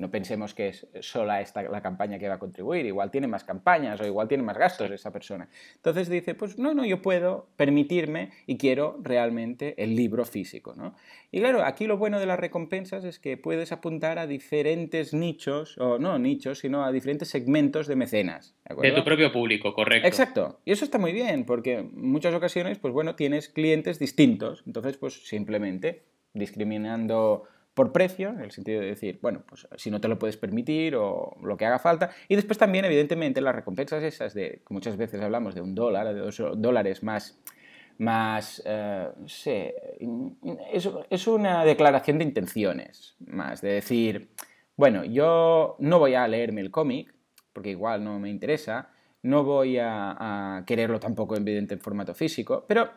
[0.00, 3.44] no pensemos que es sola esta la campaña que va a contribuir, igual tiene más
[3.44, 5.48] campañas o igual tiene más gastos esa persona.
[5.76, 10.74] Entonces dice, pues no, no, yo puedo permitirme y quiero realmente el libro físico.
[10.74, 10.96] ¿no?
[11.30, 15.76] Y claro, aquí lo bueno de las recompensas es que puedes apuntar a diferentes nichos,
[15.78, 18.56] o no nichos, sino a diferentes segmentos de mecenas.
[18.80, 20.08] ¿de, tu propio público, correcto.
[20.08, 20.60] Exacto.
[20.64, 24.62] Y eso está muy bien, porque en muchas ocasiones, pues bueno, tienes clientes distintos.
[24.66, 27.44] Entonces, pues simplemente discriminando
[27.80, 30.96] por precio, en el sentido de decir, bueno, pues si no te lo puedes permitir
[30.96, 32.10] o lo que haga falta.
[32.28, 36.12] Y después también, evidentemente, las recompensas esas de, que muchas veces hablamos de un dólar,
[36.12, 37.40] de dos dólares más,
[37.96, 39.74] más, eh, sé,
[41.08, 44.28] es, una declaración de intenciones, más de decir,
[44.76, 47.14] bueno, yo no voy a leerme el cómic,
[47.54, 48.90] porque igual no me interesa,
[49.22, 52.90] no voy a, a quererlo tampoco evidente en formato físico, pero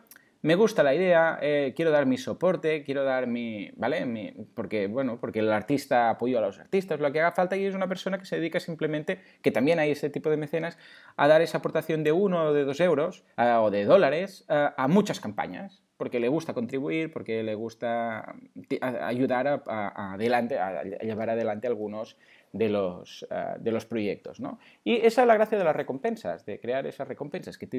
[0.44, 4.36] me gusta la idea, eh, quiero dar mi soporte, quiero dar mi, ¿vale?
[4.54, 7.74] porque, bueno, porque el artista apoyo a los artistas, lo que haga falta y es
[7.74, 10.76] una persona que se dedica simplemente, que también hay ese tipo de mecenas,
[11.16, 15.18] a dar esa aportación de uno o de dos euros o de dólares a muchas
[15.18, 18.34] campañas porque le gusta contribuir, porque le gusta
[18.82, 22.18] ayudar a, adelante, a, llevar adelante algunos
[22.52, 23.26] de los,
[23.60, 24.40] de los proyectos.
[24.40, 24.58] ¿no?
[24.82, 27.78] Y esa es la gracia de las recompensas, de crear esas recompensas que te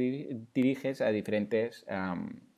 [0.53, 1.85] diriges a diferentes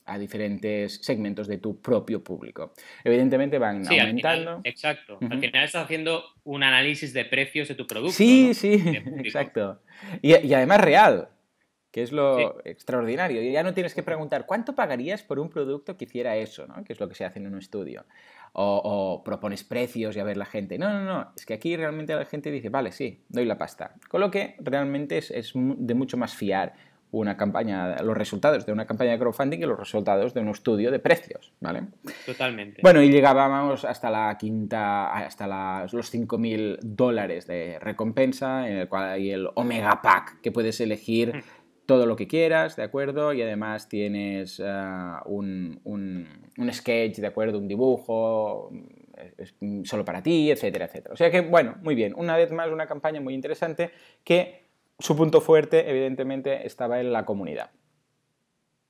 [0.08, 2.74] a diferentes segmentos de tu propio público.
[3.04, 4.62] Evidentemente van aumentando.
[4.64, 5.20] exacto.
[5.22, 8.14] Al final estás haciendo un análisis de precios de tu producto.
[8.14, 8.74] Sí, sí,
[9.20, 9.82] exacto.
[10.22, 11.30] Y, y, además real,
[11.92, 13.42] que es lo extraordinario.
[13.42, 16.84] Y ya no tienes que preguntar cuánto pagarías por un producto que hiciera eso, ¿no?
[16.84, 18.06] que es lo que se hace en un estudio.
[18.54, 20.78] O, o, propones precios y a ver la gente.
[20.78, 21.34] No, no, no.
[21.36, 23.96] Es que aquí realmente la gente dice, vale, sí, doy la pasta.
[24.10, 26.74] Con lo que realmente es, es de mucho más fiar
[27.12, 30.92] una campaña, los resultados de una campaña de crowdfunding y los resultados de un estudio
[30.92, 31.84] de precios, ¿vale?
[32.26, 32.82] Totalmente.
[32.82, 35.48] Bueno, y llegábamos hasta la quinta, hasta
[35.92, 41.36] los 5.000 dólares de recompensa, en el cual hay el Omega Pack, que puedes elegir
[41.36, 41.42] mm.
[41.86, 43.32] todo lo que quieras, ¿de acuerdo?
[43.32, 47.58] Y además tienes eh, un, un, un, sketch, ¿de acuerdo?
[47.58, 48.70] Un dibujo
[49.84, 51.14] solo para ti, etcétera, etcétera.
[51.14, 52.14] O sea que, bueno, muy bien.
[52.16, 53.92] Una vez más, una campaña muy interesante
[54.24, 54.67] que
[55.00, 57.72] su punto fuerte, evidentemente, estaba en la comunidad.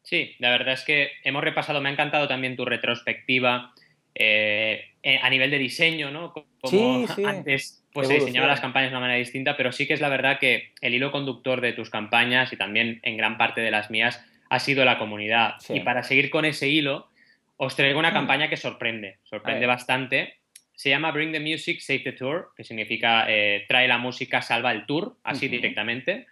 [0.04, 3.74] Sí, la verdad es que hemos repasado, me ha encantado también tu retrospectiva
[4.16, 6.34] eh, eh, a nivel de diseño, ¿no?
[6.62, 10.02] Como antes pues se diseñaba las campañas de una manera distinta, pero sí que es
[10.02, 13.72] la verdad que el hilo conductor de tus campañas y también en gran parte de
[13.72, 15.56] las mías ha sido la comunidad.
[15.70, 17.10] Y para seguir con ese hilo,
[17.58, 18.14] os traigo una mm.
[18.14, 20.36] campaña que sorprende, sorprende bastante
[20.78, 24.72] se llama Bring the Music, Save the Tour, que significa eh, trae la música, salva
[24.72, 26.28] el tour, así directamente.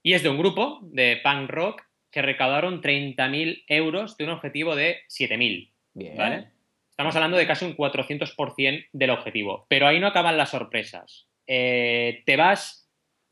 [0.00, 4.76] Y es de un grupo de punk rock que recaudaron 30.000 euros de un objetivo
[4.76, 5.72] de 7.000.
[6.16, 6.46] ¿vale?
[6.88, 9.66] Estamos hablando de casi un 400% del objetivo.
[9.68, 11.26] Pero ahí no acaban las sorpresas.
[11.48, 12.88] Eh, te vas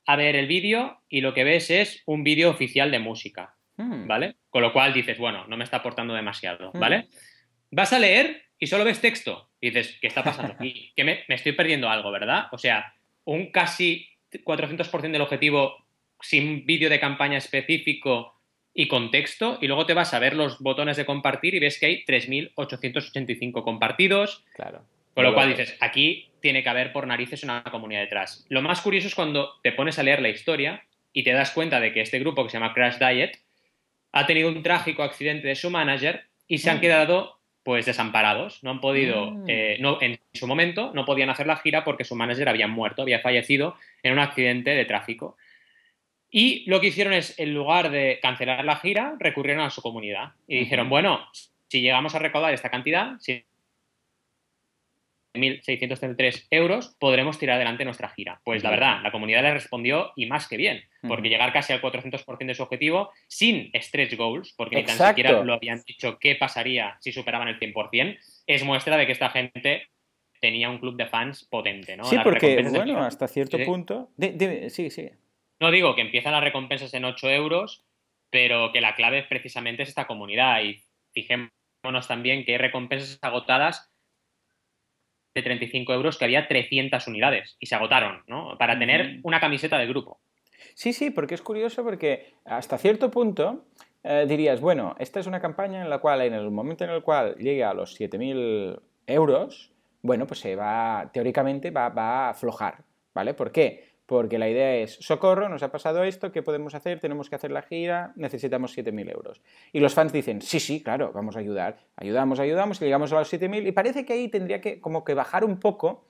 [0.06, 3.54] a ver el vídeo y lo que ves es un vídeo oficial de música.
[3.76, 4.08] Hmm.
[4.08, 4.34] ¿Vale?
[4.50, 6.72] Con lo cual dices, bueno, no me está aportando demasiado.
[6.72, 6.80] Hmm.
[6.80, 7.06] ¿Vale?
[7.70, 9.48] Vas a leer y solo ves texto.
[9.60, 10.92] Y dices, ¿qué está pasando aquí?
[10.96, 12.46] Que me, estoy perdiendo algo, ¿verdad?
[12.52, 15.84] O sea, un casi 400% del objetivo
[16.20, 18.34] sin vídeo de campaña específico
[18.74, 21.86] y contexto, y luego te vas a ver los botones de compartir y ves que
[21.86, 24.44] hay 3.885 compartidos.
[24.54, 24.84] Claro.
[25.14, 28.46] Con lo cual dices, aquí tiene que haber por narices una comunidad detrás.
[28.48, 31.80] Lo más curioso es cuando te pones a leer la historia y te das cuenta
[31.80, 33.40] de que este grupo que se llama Crash Diet
[34.12, 36.80] ha tenido un trágico accidente de su manager y se han mm.
[36.80, 37.37] quedado
[37.68, 38.64] pues desamparados.
[38.64, 39.44] No han podido, mm.
[39.46, 43.02] eh, no, en su momento no podían hacer la gira porque su manager había muerto,
[43.02, 45.36] había fallecido en un accidente de tráfico.
[46.30, 50.32] Y lo que hicieron es, en lugar de cancelar la gira, recurrieron a su comunidad
[50.46, 51.28] y dijeron, bueno,
[51.68, 53.44] si llegamos a recaudar esta cantidad, si
[55.34, 58.40] 1.633 euros, podremos tirar adelante nuestra gira.
[58.44, 61.80] Pues la verdad, la comunidad le respondió y más que bien, porque llegar casi al
[61.80, 66.34] 400% de su objetivo sin stretch goals, porque ni tan siquiera lo habían dicho qué
[66.36, 69.88] pasaría si superaban el 100%, es muestra de que esta gente
[70.40, 72.04] tenía un club de fans potente, ¿no?
[72.04, 73.64] Sí, Las porque, bueno, hasta cierto Sí.
[73.64, 74.10] punto...
[74.16, 75.10] de- de- sí, sí.
[75.60, 77.84] No digo que empiezan las recompensas en 8 euros,
[78.30, 80.62] pero que la clave precisamente es esta comunidad.
[80.62, 80.80] Y
[81.12, 83.90] fijémonos también que hay recompensas agotadas
[85.38, 88.56] de 35 euros que había 300 unidades y se agotaron, ¿no?
[88.58, 90.20] Para tener una camiseta del grupo.
[90.74, 93.66] Sí, sí, porque es curioso porque hasta cierto punto
[94.02, 97.02] eh, dirías, bueno, esta es una campaña en la cual en el momento en el
[97.02, 99.72] cual llegue a los 7.000 euros,
[100.02, 102.84] bueno, pues se va, teóricamente va, va a aflojar,
[103.14, 103.34] ¿vale?
[103.34, 103.97] ¿Por qué?
[104.08, 106.98] Porque la idea es, socorro, nos ha pasado esto, ¿qué podemos hacer?
[106.98, 109.42] Tenemos que hacer la gira, necesitamos 7.000 euros.
[109.70, 113.16] Y los fans dicen, sí, sí, claro, vamos a ayudar, ayudamos, ayudamos, y llegamos a
[113.16, 116.06] los 7.000 y parece que ahí tendría que como que bajar un poco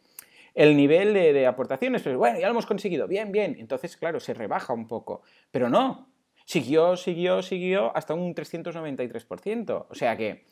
[0.55, 3.57] el nivel de, de aportaciones, pero bueno, ya lo hemos conseguido, bien, bien.
[3.59, 5.22] Entonces, claro, se rebaja un poco.
[5.51, 6.07] Pero no,
[6.44, 9.86] siguió, siguió, siguió hasta un 393%.
[9.90, 10.46] O sea que,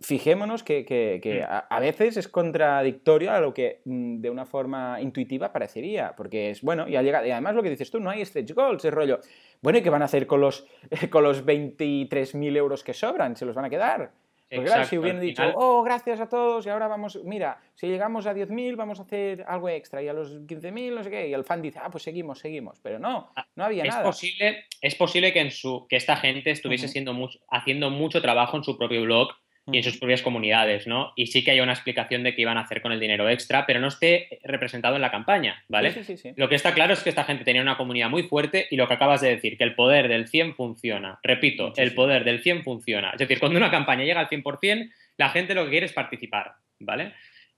[0.00, 4.46] fijémonos que, que- que a, a veces es contradictorio a lo que mm, de una
[4.46, 8.10] forma intuitiva parecería, porque es bueno, ya llega, y además lo que dices tú, no
[8.10, 9.20] hay stretch goals, es rollo,
[9.62, 10.66] bueno, ¿y qué van a hacer con los,
[11.10, 13.36] con los 23.000 euros que sobran?
[13.36, 14.10] ¿Se los van a quedar?
[14.52, 17.86] Porque claro, si hubieran dicho, final- oh, gracias a todos, y ahora vamos, mira, si
[17.86, 21.28] llegamos a 10.000 vamos a hacer algo extra, y a los 15.000 no sé qué,
[21.28, 24.02] y el fan dice, ah, pues seguimos, seguimos, pero no, no había es nada.
[24.02, 26.92] posible, es posible que, en su, que esta gente estuviese Ujú.
[26.92, 29.28] siendo mucho- haciendo mucho trabajo en su propio blog
[29.72, 31.12] y en sus propias comunidades, ¿no?
[31.16, 33.66] Y sí que hay una explicación de qué iban a hacer con el dinero extra,
[33.66, 35.92] pero no esté representado en la campaña, ¿vale?
[35.92, 36.32] Sí, sí, sí.
[36.36, 38.88] Lo que está claro es que esta gente tenía una comunidad muy fuerte y lo
[38.88, 41.18] que acabas de decir, que el poder del 100 funciona.
[41.22, 43.10] Repito, el poder del 100 funciona.
[43.10, 46.52] Es decir, cuando una campaña llega al 100%, la gente lo que quiere es participar,
[46.78, 47.12] ¿vale?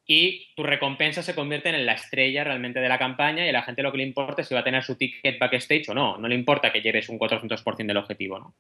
[0.05, 3.63] Y tus recompensas se convierten en la estrella realmente de la campaña y a la
[3.63, 6.19] gente lo que le importa es si va a tener su ticket backstage o no.
[6.19, 8.55] No le importa que lleves un 400% del objetivo, ¿no?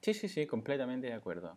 [0.00, 1.56] Sí, sí, sí, completamente de acuerdo.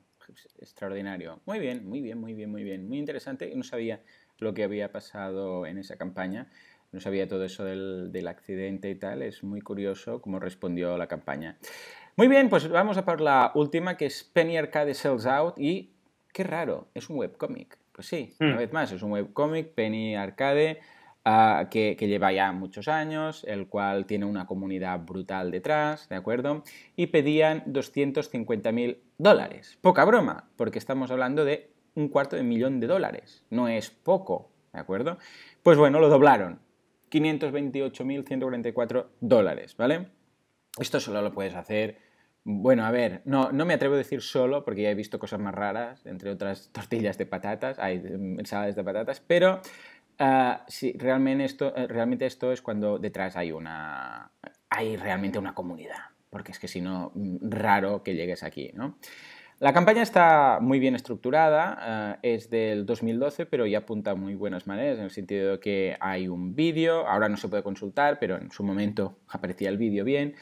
[0.60, 1.42] Extraordinario.
[1.46, 2.88] Muy bien, muy bien, muy bien, muy bien.
[2.88, 3.52] Muy interesante.
[3.56, 4.02] No sabía
[4.38, 6.48] lo que había pasado en esa campaña.
[6.92, 9.24] No sabía todo eso del, del accidente y tal.
[9.24, 11.58] Es muy curioso cómo respondió la campaña.
[12.16, 15.56] Muy bien, pues vamos a por la última, que es Penny Arcade Sells Out.
[15.58, 15.92] Y
[16.32, 17.78] qué raro, es un webcómic.
[17.96, 18.58] Pues sí, una Mm.
[18.58, 20.82] vez más, es un webcómic, Penny Arcade,
[21.24, 26.18] ah, que, que lleva ya muchos años, el cual tiene una comunidad brutal detrás, ¿de
[26.18, 26.64] acuerdo?
[26.98, 29.80] Y pedían 250.000 dólares.
[29.82, 33.46] Poca broma, porque estamos hablando de un cuarto de millón de dólares.
[33.50, 35.18] No es poco, ¿de acuerdo?
[35.64, 36.60] Pues bueno, lo doblaron.
[37.10, 40.10] 528.144 dólares, ¿vale?
[40.78, 41.98] Esto solo lo puedes hacer.
[42.48, 45.40] Bueno, a ver, no, no me atrevo a decir solo, porque ya he visto cosas
[45.40, 49.62] más raras, entre otras tortillas de patatas, hay ensaladas de patatas, pero
[50.68, 54.32] sí, realmente esto, eh, realmente esto es cuando detrás hay una.
[54.70, 55.98] hay realmente una comunidad.
[56.30, 58.98] Porque es que si no, mm, raro que llegues aquí, ¿no?
[59.60, 64.36] La campaña está muy bien estructurada, eh, es del 2012, pero ya apunta a muy
[64.36, 68.20] buenas maneras, en el sentido de que hay un vídeo, ahora no se puede consultar,
[68.20, 70.36] pero en su momento aparecía el vídeo bien.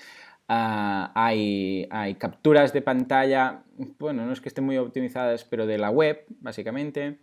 [0.48, 3.64] Ah, hay, hay capturas de pantalla,
[3.98, 7.20] bueno, no es que estén muy optimizadas, pero de la web, básicamente.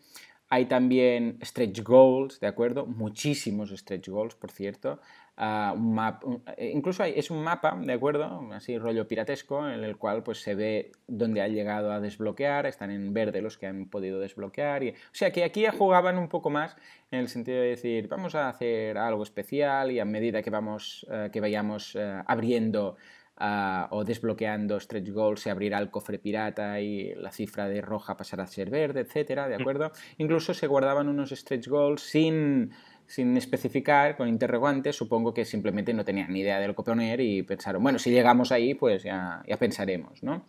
[0.48, 2.86] Hay también stretch goals, ¿de acuerdo?
[2.86, 5.00] Muchísimos stretch goals, por cierto.
[5.42, 8.46] Ah, un map, un- eh, incluso hay- es un mapa, ¿de acuerdo?
[8.52, 12.90] Así rollo piratesco, en el cual pues, se ve dónde ha llegado a desbloquear, están
[12.90, 14.82] en verde los que han podido desbloquear.
[14.82, 16.76] Y, o sea que aquí jugaban un poco más
[17.10, 21.06] en el sentido de decir, vamos a hacer algo especial y a medida que, vamos,
[21.10, 22.96] eh, que vayamos eh, abriendo
[23.42, 28.14] ah, o desbloqueando stretch goals se abrirá el cofre pirata y la cifra de roja
[28.14, 29.92] pasará a ser verde, etcétera, ¿de acuerdo?
[30.18, 32.72] Incluso se guardaban unos stretch goals sin,
[33.10, 37.20] sin especificar, con interrogantes, supongo que simplemente no tenían ni idea de lo que poner
[37.20, 40.46] y pensaron, bueno, si llegamos ahí, pues ya, ya pensaremos, ¿no?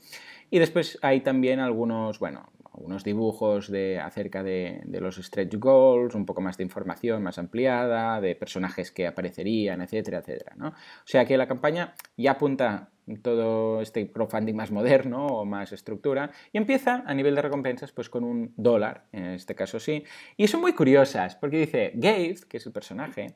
[0.52, 6.14] Y después hay también algunos, bueno, algunos dibujos de, acerca de, de los stretch goals,
[6.14, 10.68] un poco más de información más ampliada, de personajes que aparecerían, etcétera, etcétera, ¿no?
[10.68, 12.92] O sea que la campaña ya apunta
[13.22, 18.10] todo este crowdfunding más moderno o más estructura y empieza a nivel de recompensas pues
[18.10, 20.04] con un dólar, en este caso sí,
[20.38, 23.36] y son muy curiosas porque dice Gabe, que es el personaje,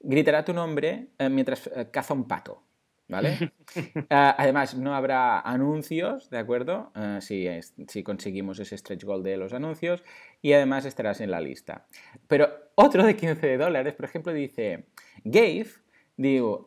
[0.00, 2.62] gritará tu nombre eh, mientras eh, caza un pato.
[3.08, 3.52] ¿Vale?
[4.10, 6.90] Ah, además, no habrá anuncios, ¿de acuerdo?
[7.20, 10.02] Si, es- si conseguimos ese stretch goal de los anuncios.
[10.42, 11.86] Y además estarás en la lista.
[12.26, 14.86] Pero otro de 15 dólares, por ejemplo, dice:
[15.22, 15.66] Gabe,
[16.16, 16.66] digo,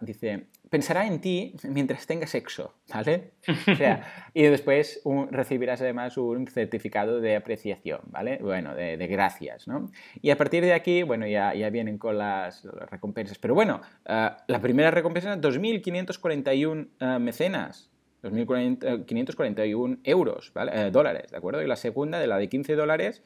[0.00, 3.32] dice, pensará en ti mientras tenga sexo, ¿vale?
[3.72, 8.38] O sea, y después un- recibirás además un certificado de apreciación, ¿vale?
[8.40, 9.90] Bueno, de, de gracias, ¿no?
[10.20, 13.38] Y a partir de aquí, bueno, ya, ya vienen con las, las recompensas.
[13.38, 17.90] Pero bueno, ah, la primera recompensa, 2.541 ah, mecenas.
[18.22, 20.72] 2.541 euros, ¿vale?
[20.74, 21.62] Eh, dólares, ¿de acuerdo?
[21.62, 23.22] Y la segunda, de la de 15 dólares,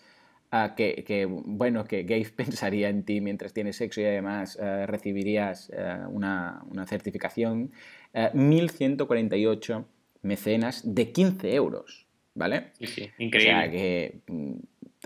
[0.77, 5.99] que, bueno, que Gabe pensaría en ti mientras tienes sexo y además eh, recibirías eh,
[6.09, 7.73] una, una, certificación,
[8.15, 9.85] 1.148
[10.23, 12.73] mecenas de 15 euros, ¿vale?
[12.79, 13.55] Sí, sí, increíble.
[13.55, 14.55] O sea que mm,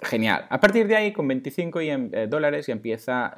[0.03, 0.47] genial.
[0.51, 1.79] A partir de ahí, con 25
[2.29, 3.33] dólares ya empieza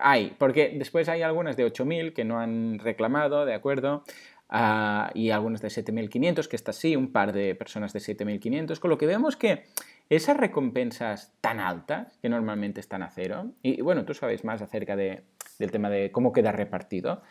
[0.00, 4.02] hay, porque después hay algunas de 8.000 que no han reclamado, ¿de acuerdo?
[4.50, 8.90] Uh, y algunas de 7.500, que está sí, un par de personas de 7.500, con
[8.90, 9.62] lo que vemos que
[10.08, 14.96] esas recompensas tan altas, que normalmente están a cero, y bueno, tú sabes más acerca
[14.96, 15.22] de,
[15.58, 17.22] del tema de cómo queda repartido,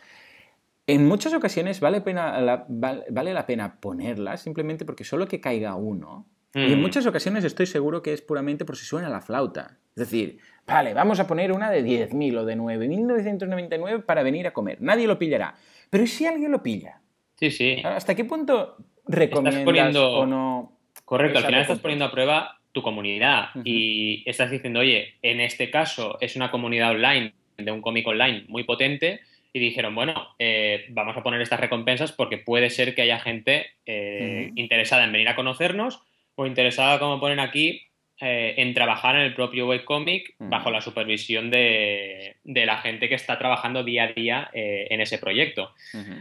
[0.86, 5.74] en muchas ocasiones vale, pena, la, vale, la pena ponerlas simplemente porque solo que caiga
[5.74, 6.26] uno.
[6.54, 6.82] Y en mm.
[6.82, 9.76] muchas ocasiones estoy seguro que es puramente por si suena la flauta.
[9.90, 14.52] Es decir, vale, vamos a poner una de 10.000 o de 9.999 para venir a
[14.52, 14.80] comer.
[14.80, 15.54] Nadie lo pillará.
[15.90, 17.02] Pero ¿y si alguien lo pilla?
[17.34, 17.82] Sí, sí.
[17.84, 20.78] ¿Hasta qué punto recomiendas o no?
[21.04, 25.70] Correcto, al final estás poniendo a prueba tu comunidad y estás diciendo, oye, en este
[25.70, 29.20] caso es una comunidad online de un cómic online muy potente
[29.52, 33.66] y dijeron, bueno, eh, vamos a poner estas recompensas porque puede ser que haya gente
[33.86, 36.02] eh, interesada en venir a conocernos
[36.34, 37.82] o interesada, como ponen aquí,
[38.20, 43.14] eh, en trabajar en el propio webcomic bajo la supervisión de, de, la gente que
[43.14, 45.72] está trabajando día a día en ese proyecto.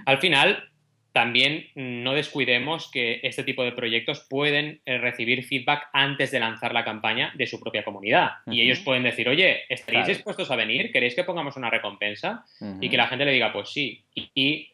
[0.05, 0.69] Al final,
[1.15, 6.73] también no descuidemos que este tipo de proyectos pueden eh, recibir feedback antes de lanzar
[6.73, 8.31] la campaña de su propia comunidad.
[8.47, 10.91] Y ellos pueden decir, oye, ¿estaréis dispuestos a venir?
[10.91, 12.43] ¿Queréis que pongamos una recompensa?
[12.81, 14.03] Y que la gente le diga, pues sí.
[14.13, 14.73] Y,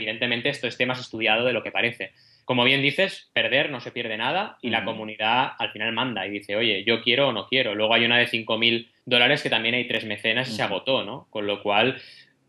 [0.00, 2.10] evidentemente esto esté más estudiado de lo que parece.
[2.44, 6.30] Como bien dices, perder no se pierde nada y la comunidad al final manda y
[6.30, 7.76] dice, oye, yo quiero o no quiero.
[7.76, 11.28] Luego hay una de 5.000 dólares que también hay tres mecenas y se agotó, ¿no?
[11.30, 12.00] Con lo cual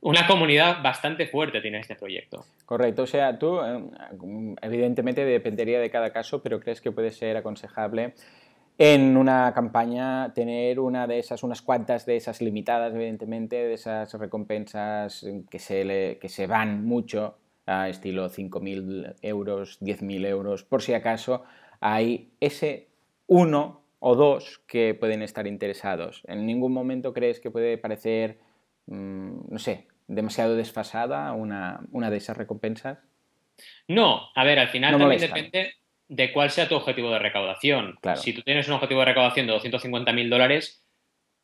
[0.02, 2.46] una comunidad bastante fuerte tiene este proyecto.
[2.66, 7.36] Correcto, o sea, tú eh, evidentemente dependería de cada caso, pero crees que puede ser
[7.38, 8.14] aconsejable
[8.78, 14.14] en una campaña tener una de esas, unas cuantas de esas limitadas, evidentemente, de esas
[14.14, 20.94] recompensas que se, que se van mucho, a estilo 5.000 euros, 10.000 euros, por si
[20.94, 21.44] acaso
[21.82, 22.88] hay ese
[23.28, 26.24] uno o dos que pueden estar interesados.
[26.26, 28.40] ¿En ningún momento crees que puede parecer
[28.90, 32.98] Mm, no sé, demasiado desfasada una, una de esas recompensas?
[33.88, 35.74] No, a ver, al final también depende
[36.08, 37.98] de cuál sea tu objetivo de recaudación.
[38.16, 40.84] Si tú tienes un objetivo de recaudación de 250.000 dólares,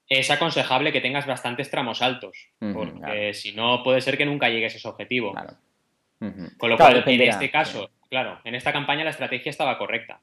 [0.08, 4.74] es aconsejable que tengas bastantes tramos altos, porque si no puede ser que nunca llegues
[4.74, 5.34] a ese objetivo.
[6.58, 10.20] Con lo cual, en este caso, claro, en esta campaña la estrategia estaba correcta.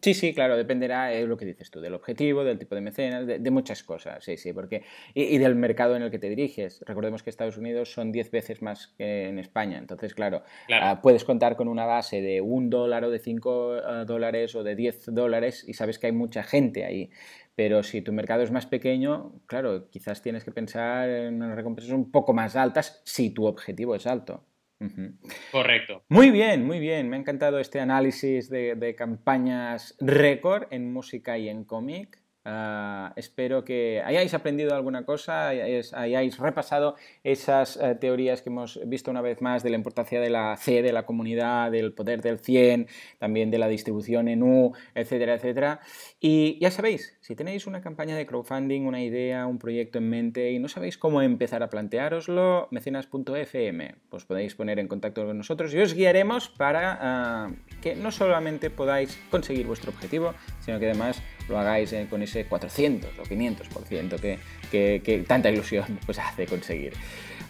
[0.00, 3.26] Sí, sí, claro, dependerá de lo que dices tú, del objetivo, del tipo de mecenas,
[3.26, 4.82] de, muchas cosas, sí, sí, porque
[5.14, 6.82] y, del mercado en el que te diriges.
[6.86, 10.42] Recordemos que Estados Unidos son 10 veces más que en España, entonces, claro,
[10.80, 14.62] ah, puedes contar con una base de un dólar o de 5 ah, dólares o
[14.62, 17.10] de 10 dólares y sabes que hay mucha gente ahí.
[17.54, 21.92] Pero si tu mercado es más pequeño, claro, quizás tienes que pensar en unas recompensas
[21.92, 24.46] un poco más altas si tu objetivo es alto.
[25.50, 26.04] Correcto.
[26.08, 27.08] Muy bien, muy bien.
[27.08, 32.21] Me ha encantado este análisis de, campañas récord en música y en cómic.
[32.44, 39.12] Ah, espero que hayáis aprendido alguna cosa, hayáis, repasado esas eh, teorías que hemos visto
[39.12, 42.40] una vez más de la importancia de la C, de la comunidad, del poder del
[42.40, 42.88] 100,
[43.18, 45.80] también de la distribución en U, etcétera, etcétera.
[46.18, 50.50] Y ya sabéis, si tenéis una campaña de crowdfunding, una idea, un proyecto en mente
[50.50, 55.72] y no sabéis cómo empezar a planteároslo, mecenas.fm, pues podéis poner en contacto con nosotros
[55.74, 61.22] y os guiaremos para ah, que no solamente podáis conseguir vuestro objetivo, sino que además
[61.48, 64.38] lo hagáis con ese 400 o 500% que,
[64.70, 66.94] que, que tanta ilusión pues, hace conseguir.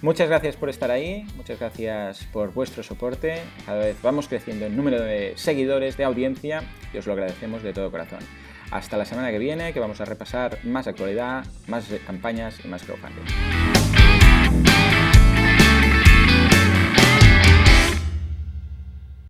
[0.02, 3.40] Muchas gracias por estar ahí, muchas gracias por vuestro soporte.
[3.64, 7.72] Cada vez vamos creciendo en número de seguidores, de audiencia y os lo agradecemos de
[7.72, 8.18] todo corazón.
[8.72, 12.82] Hasta la semana que viene, que vamos a repasar más actualidad, más campañas y más
[12.82, 13.22] crowdfunding.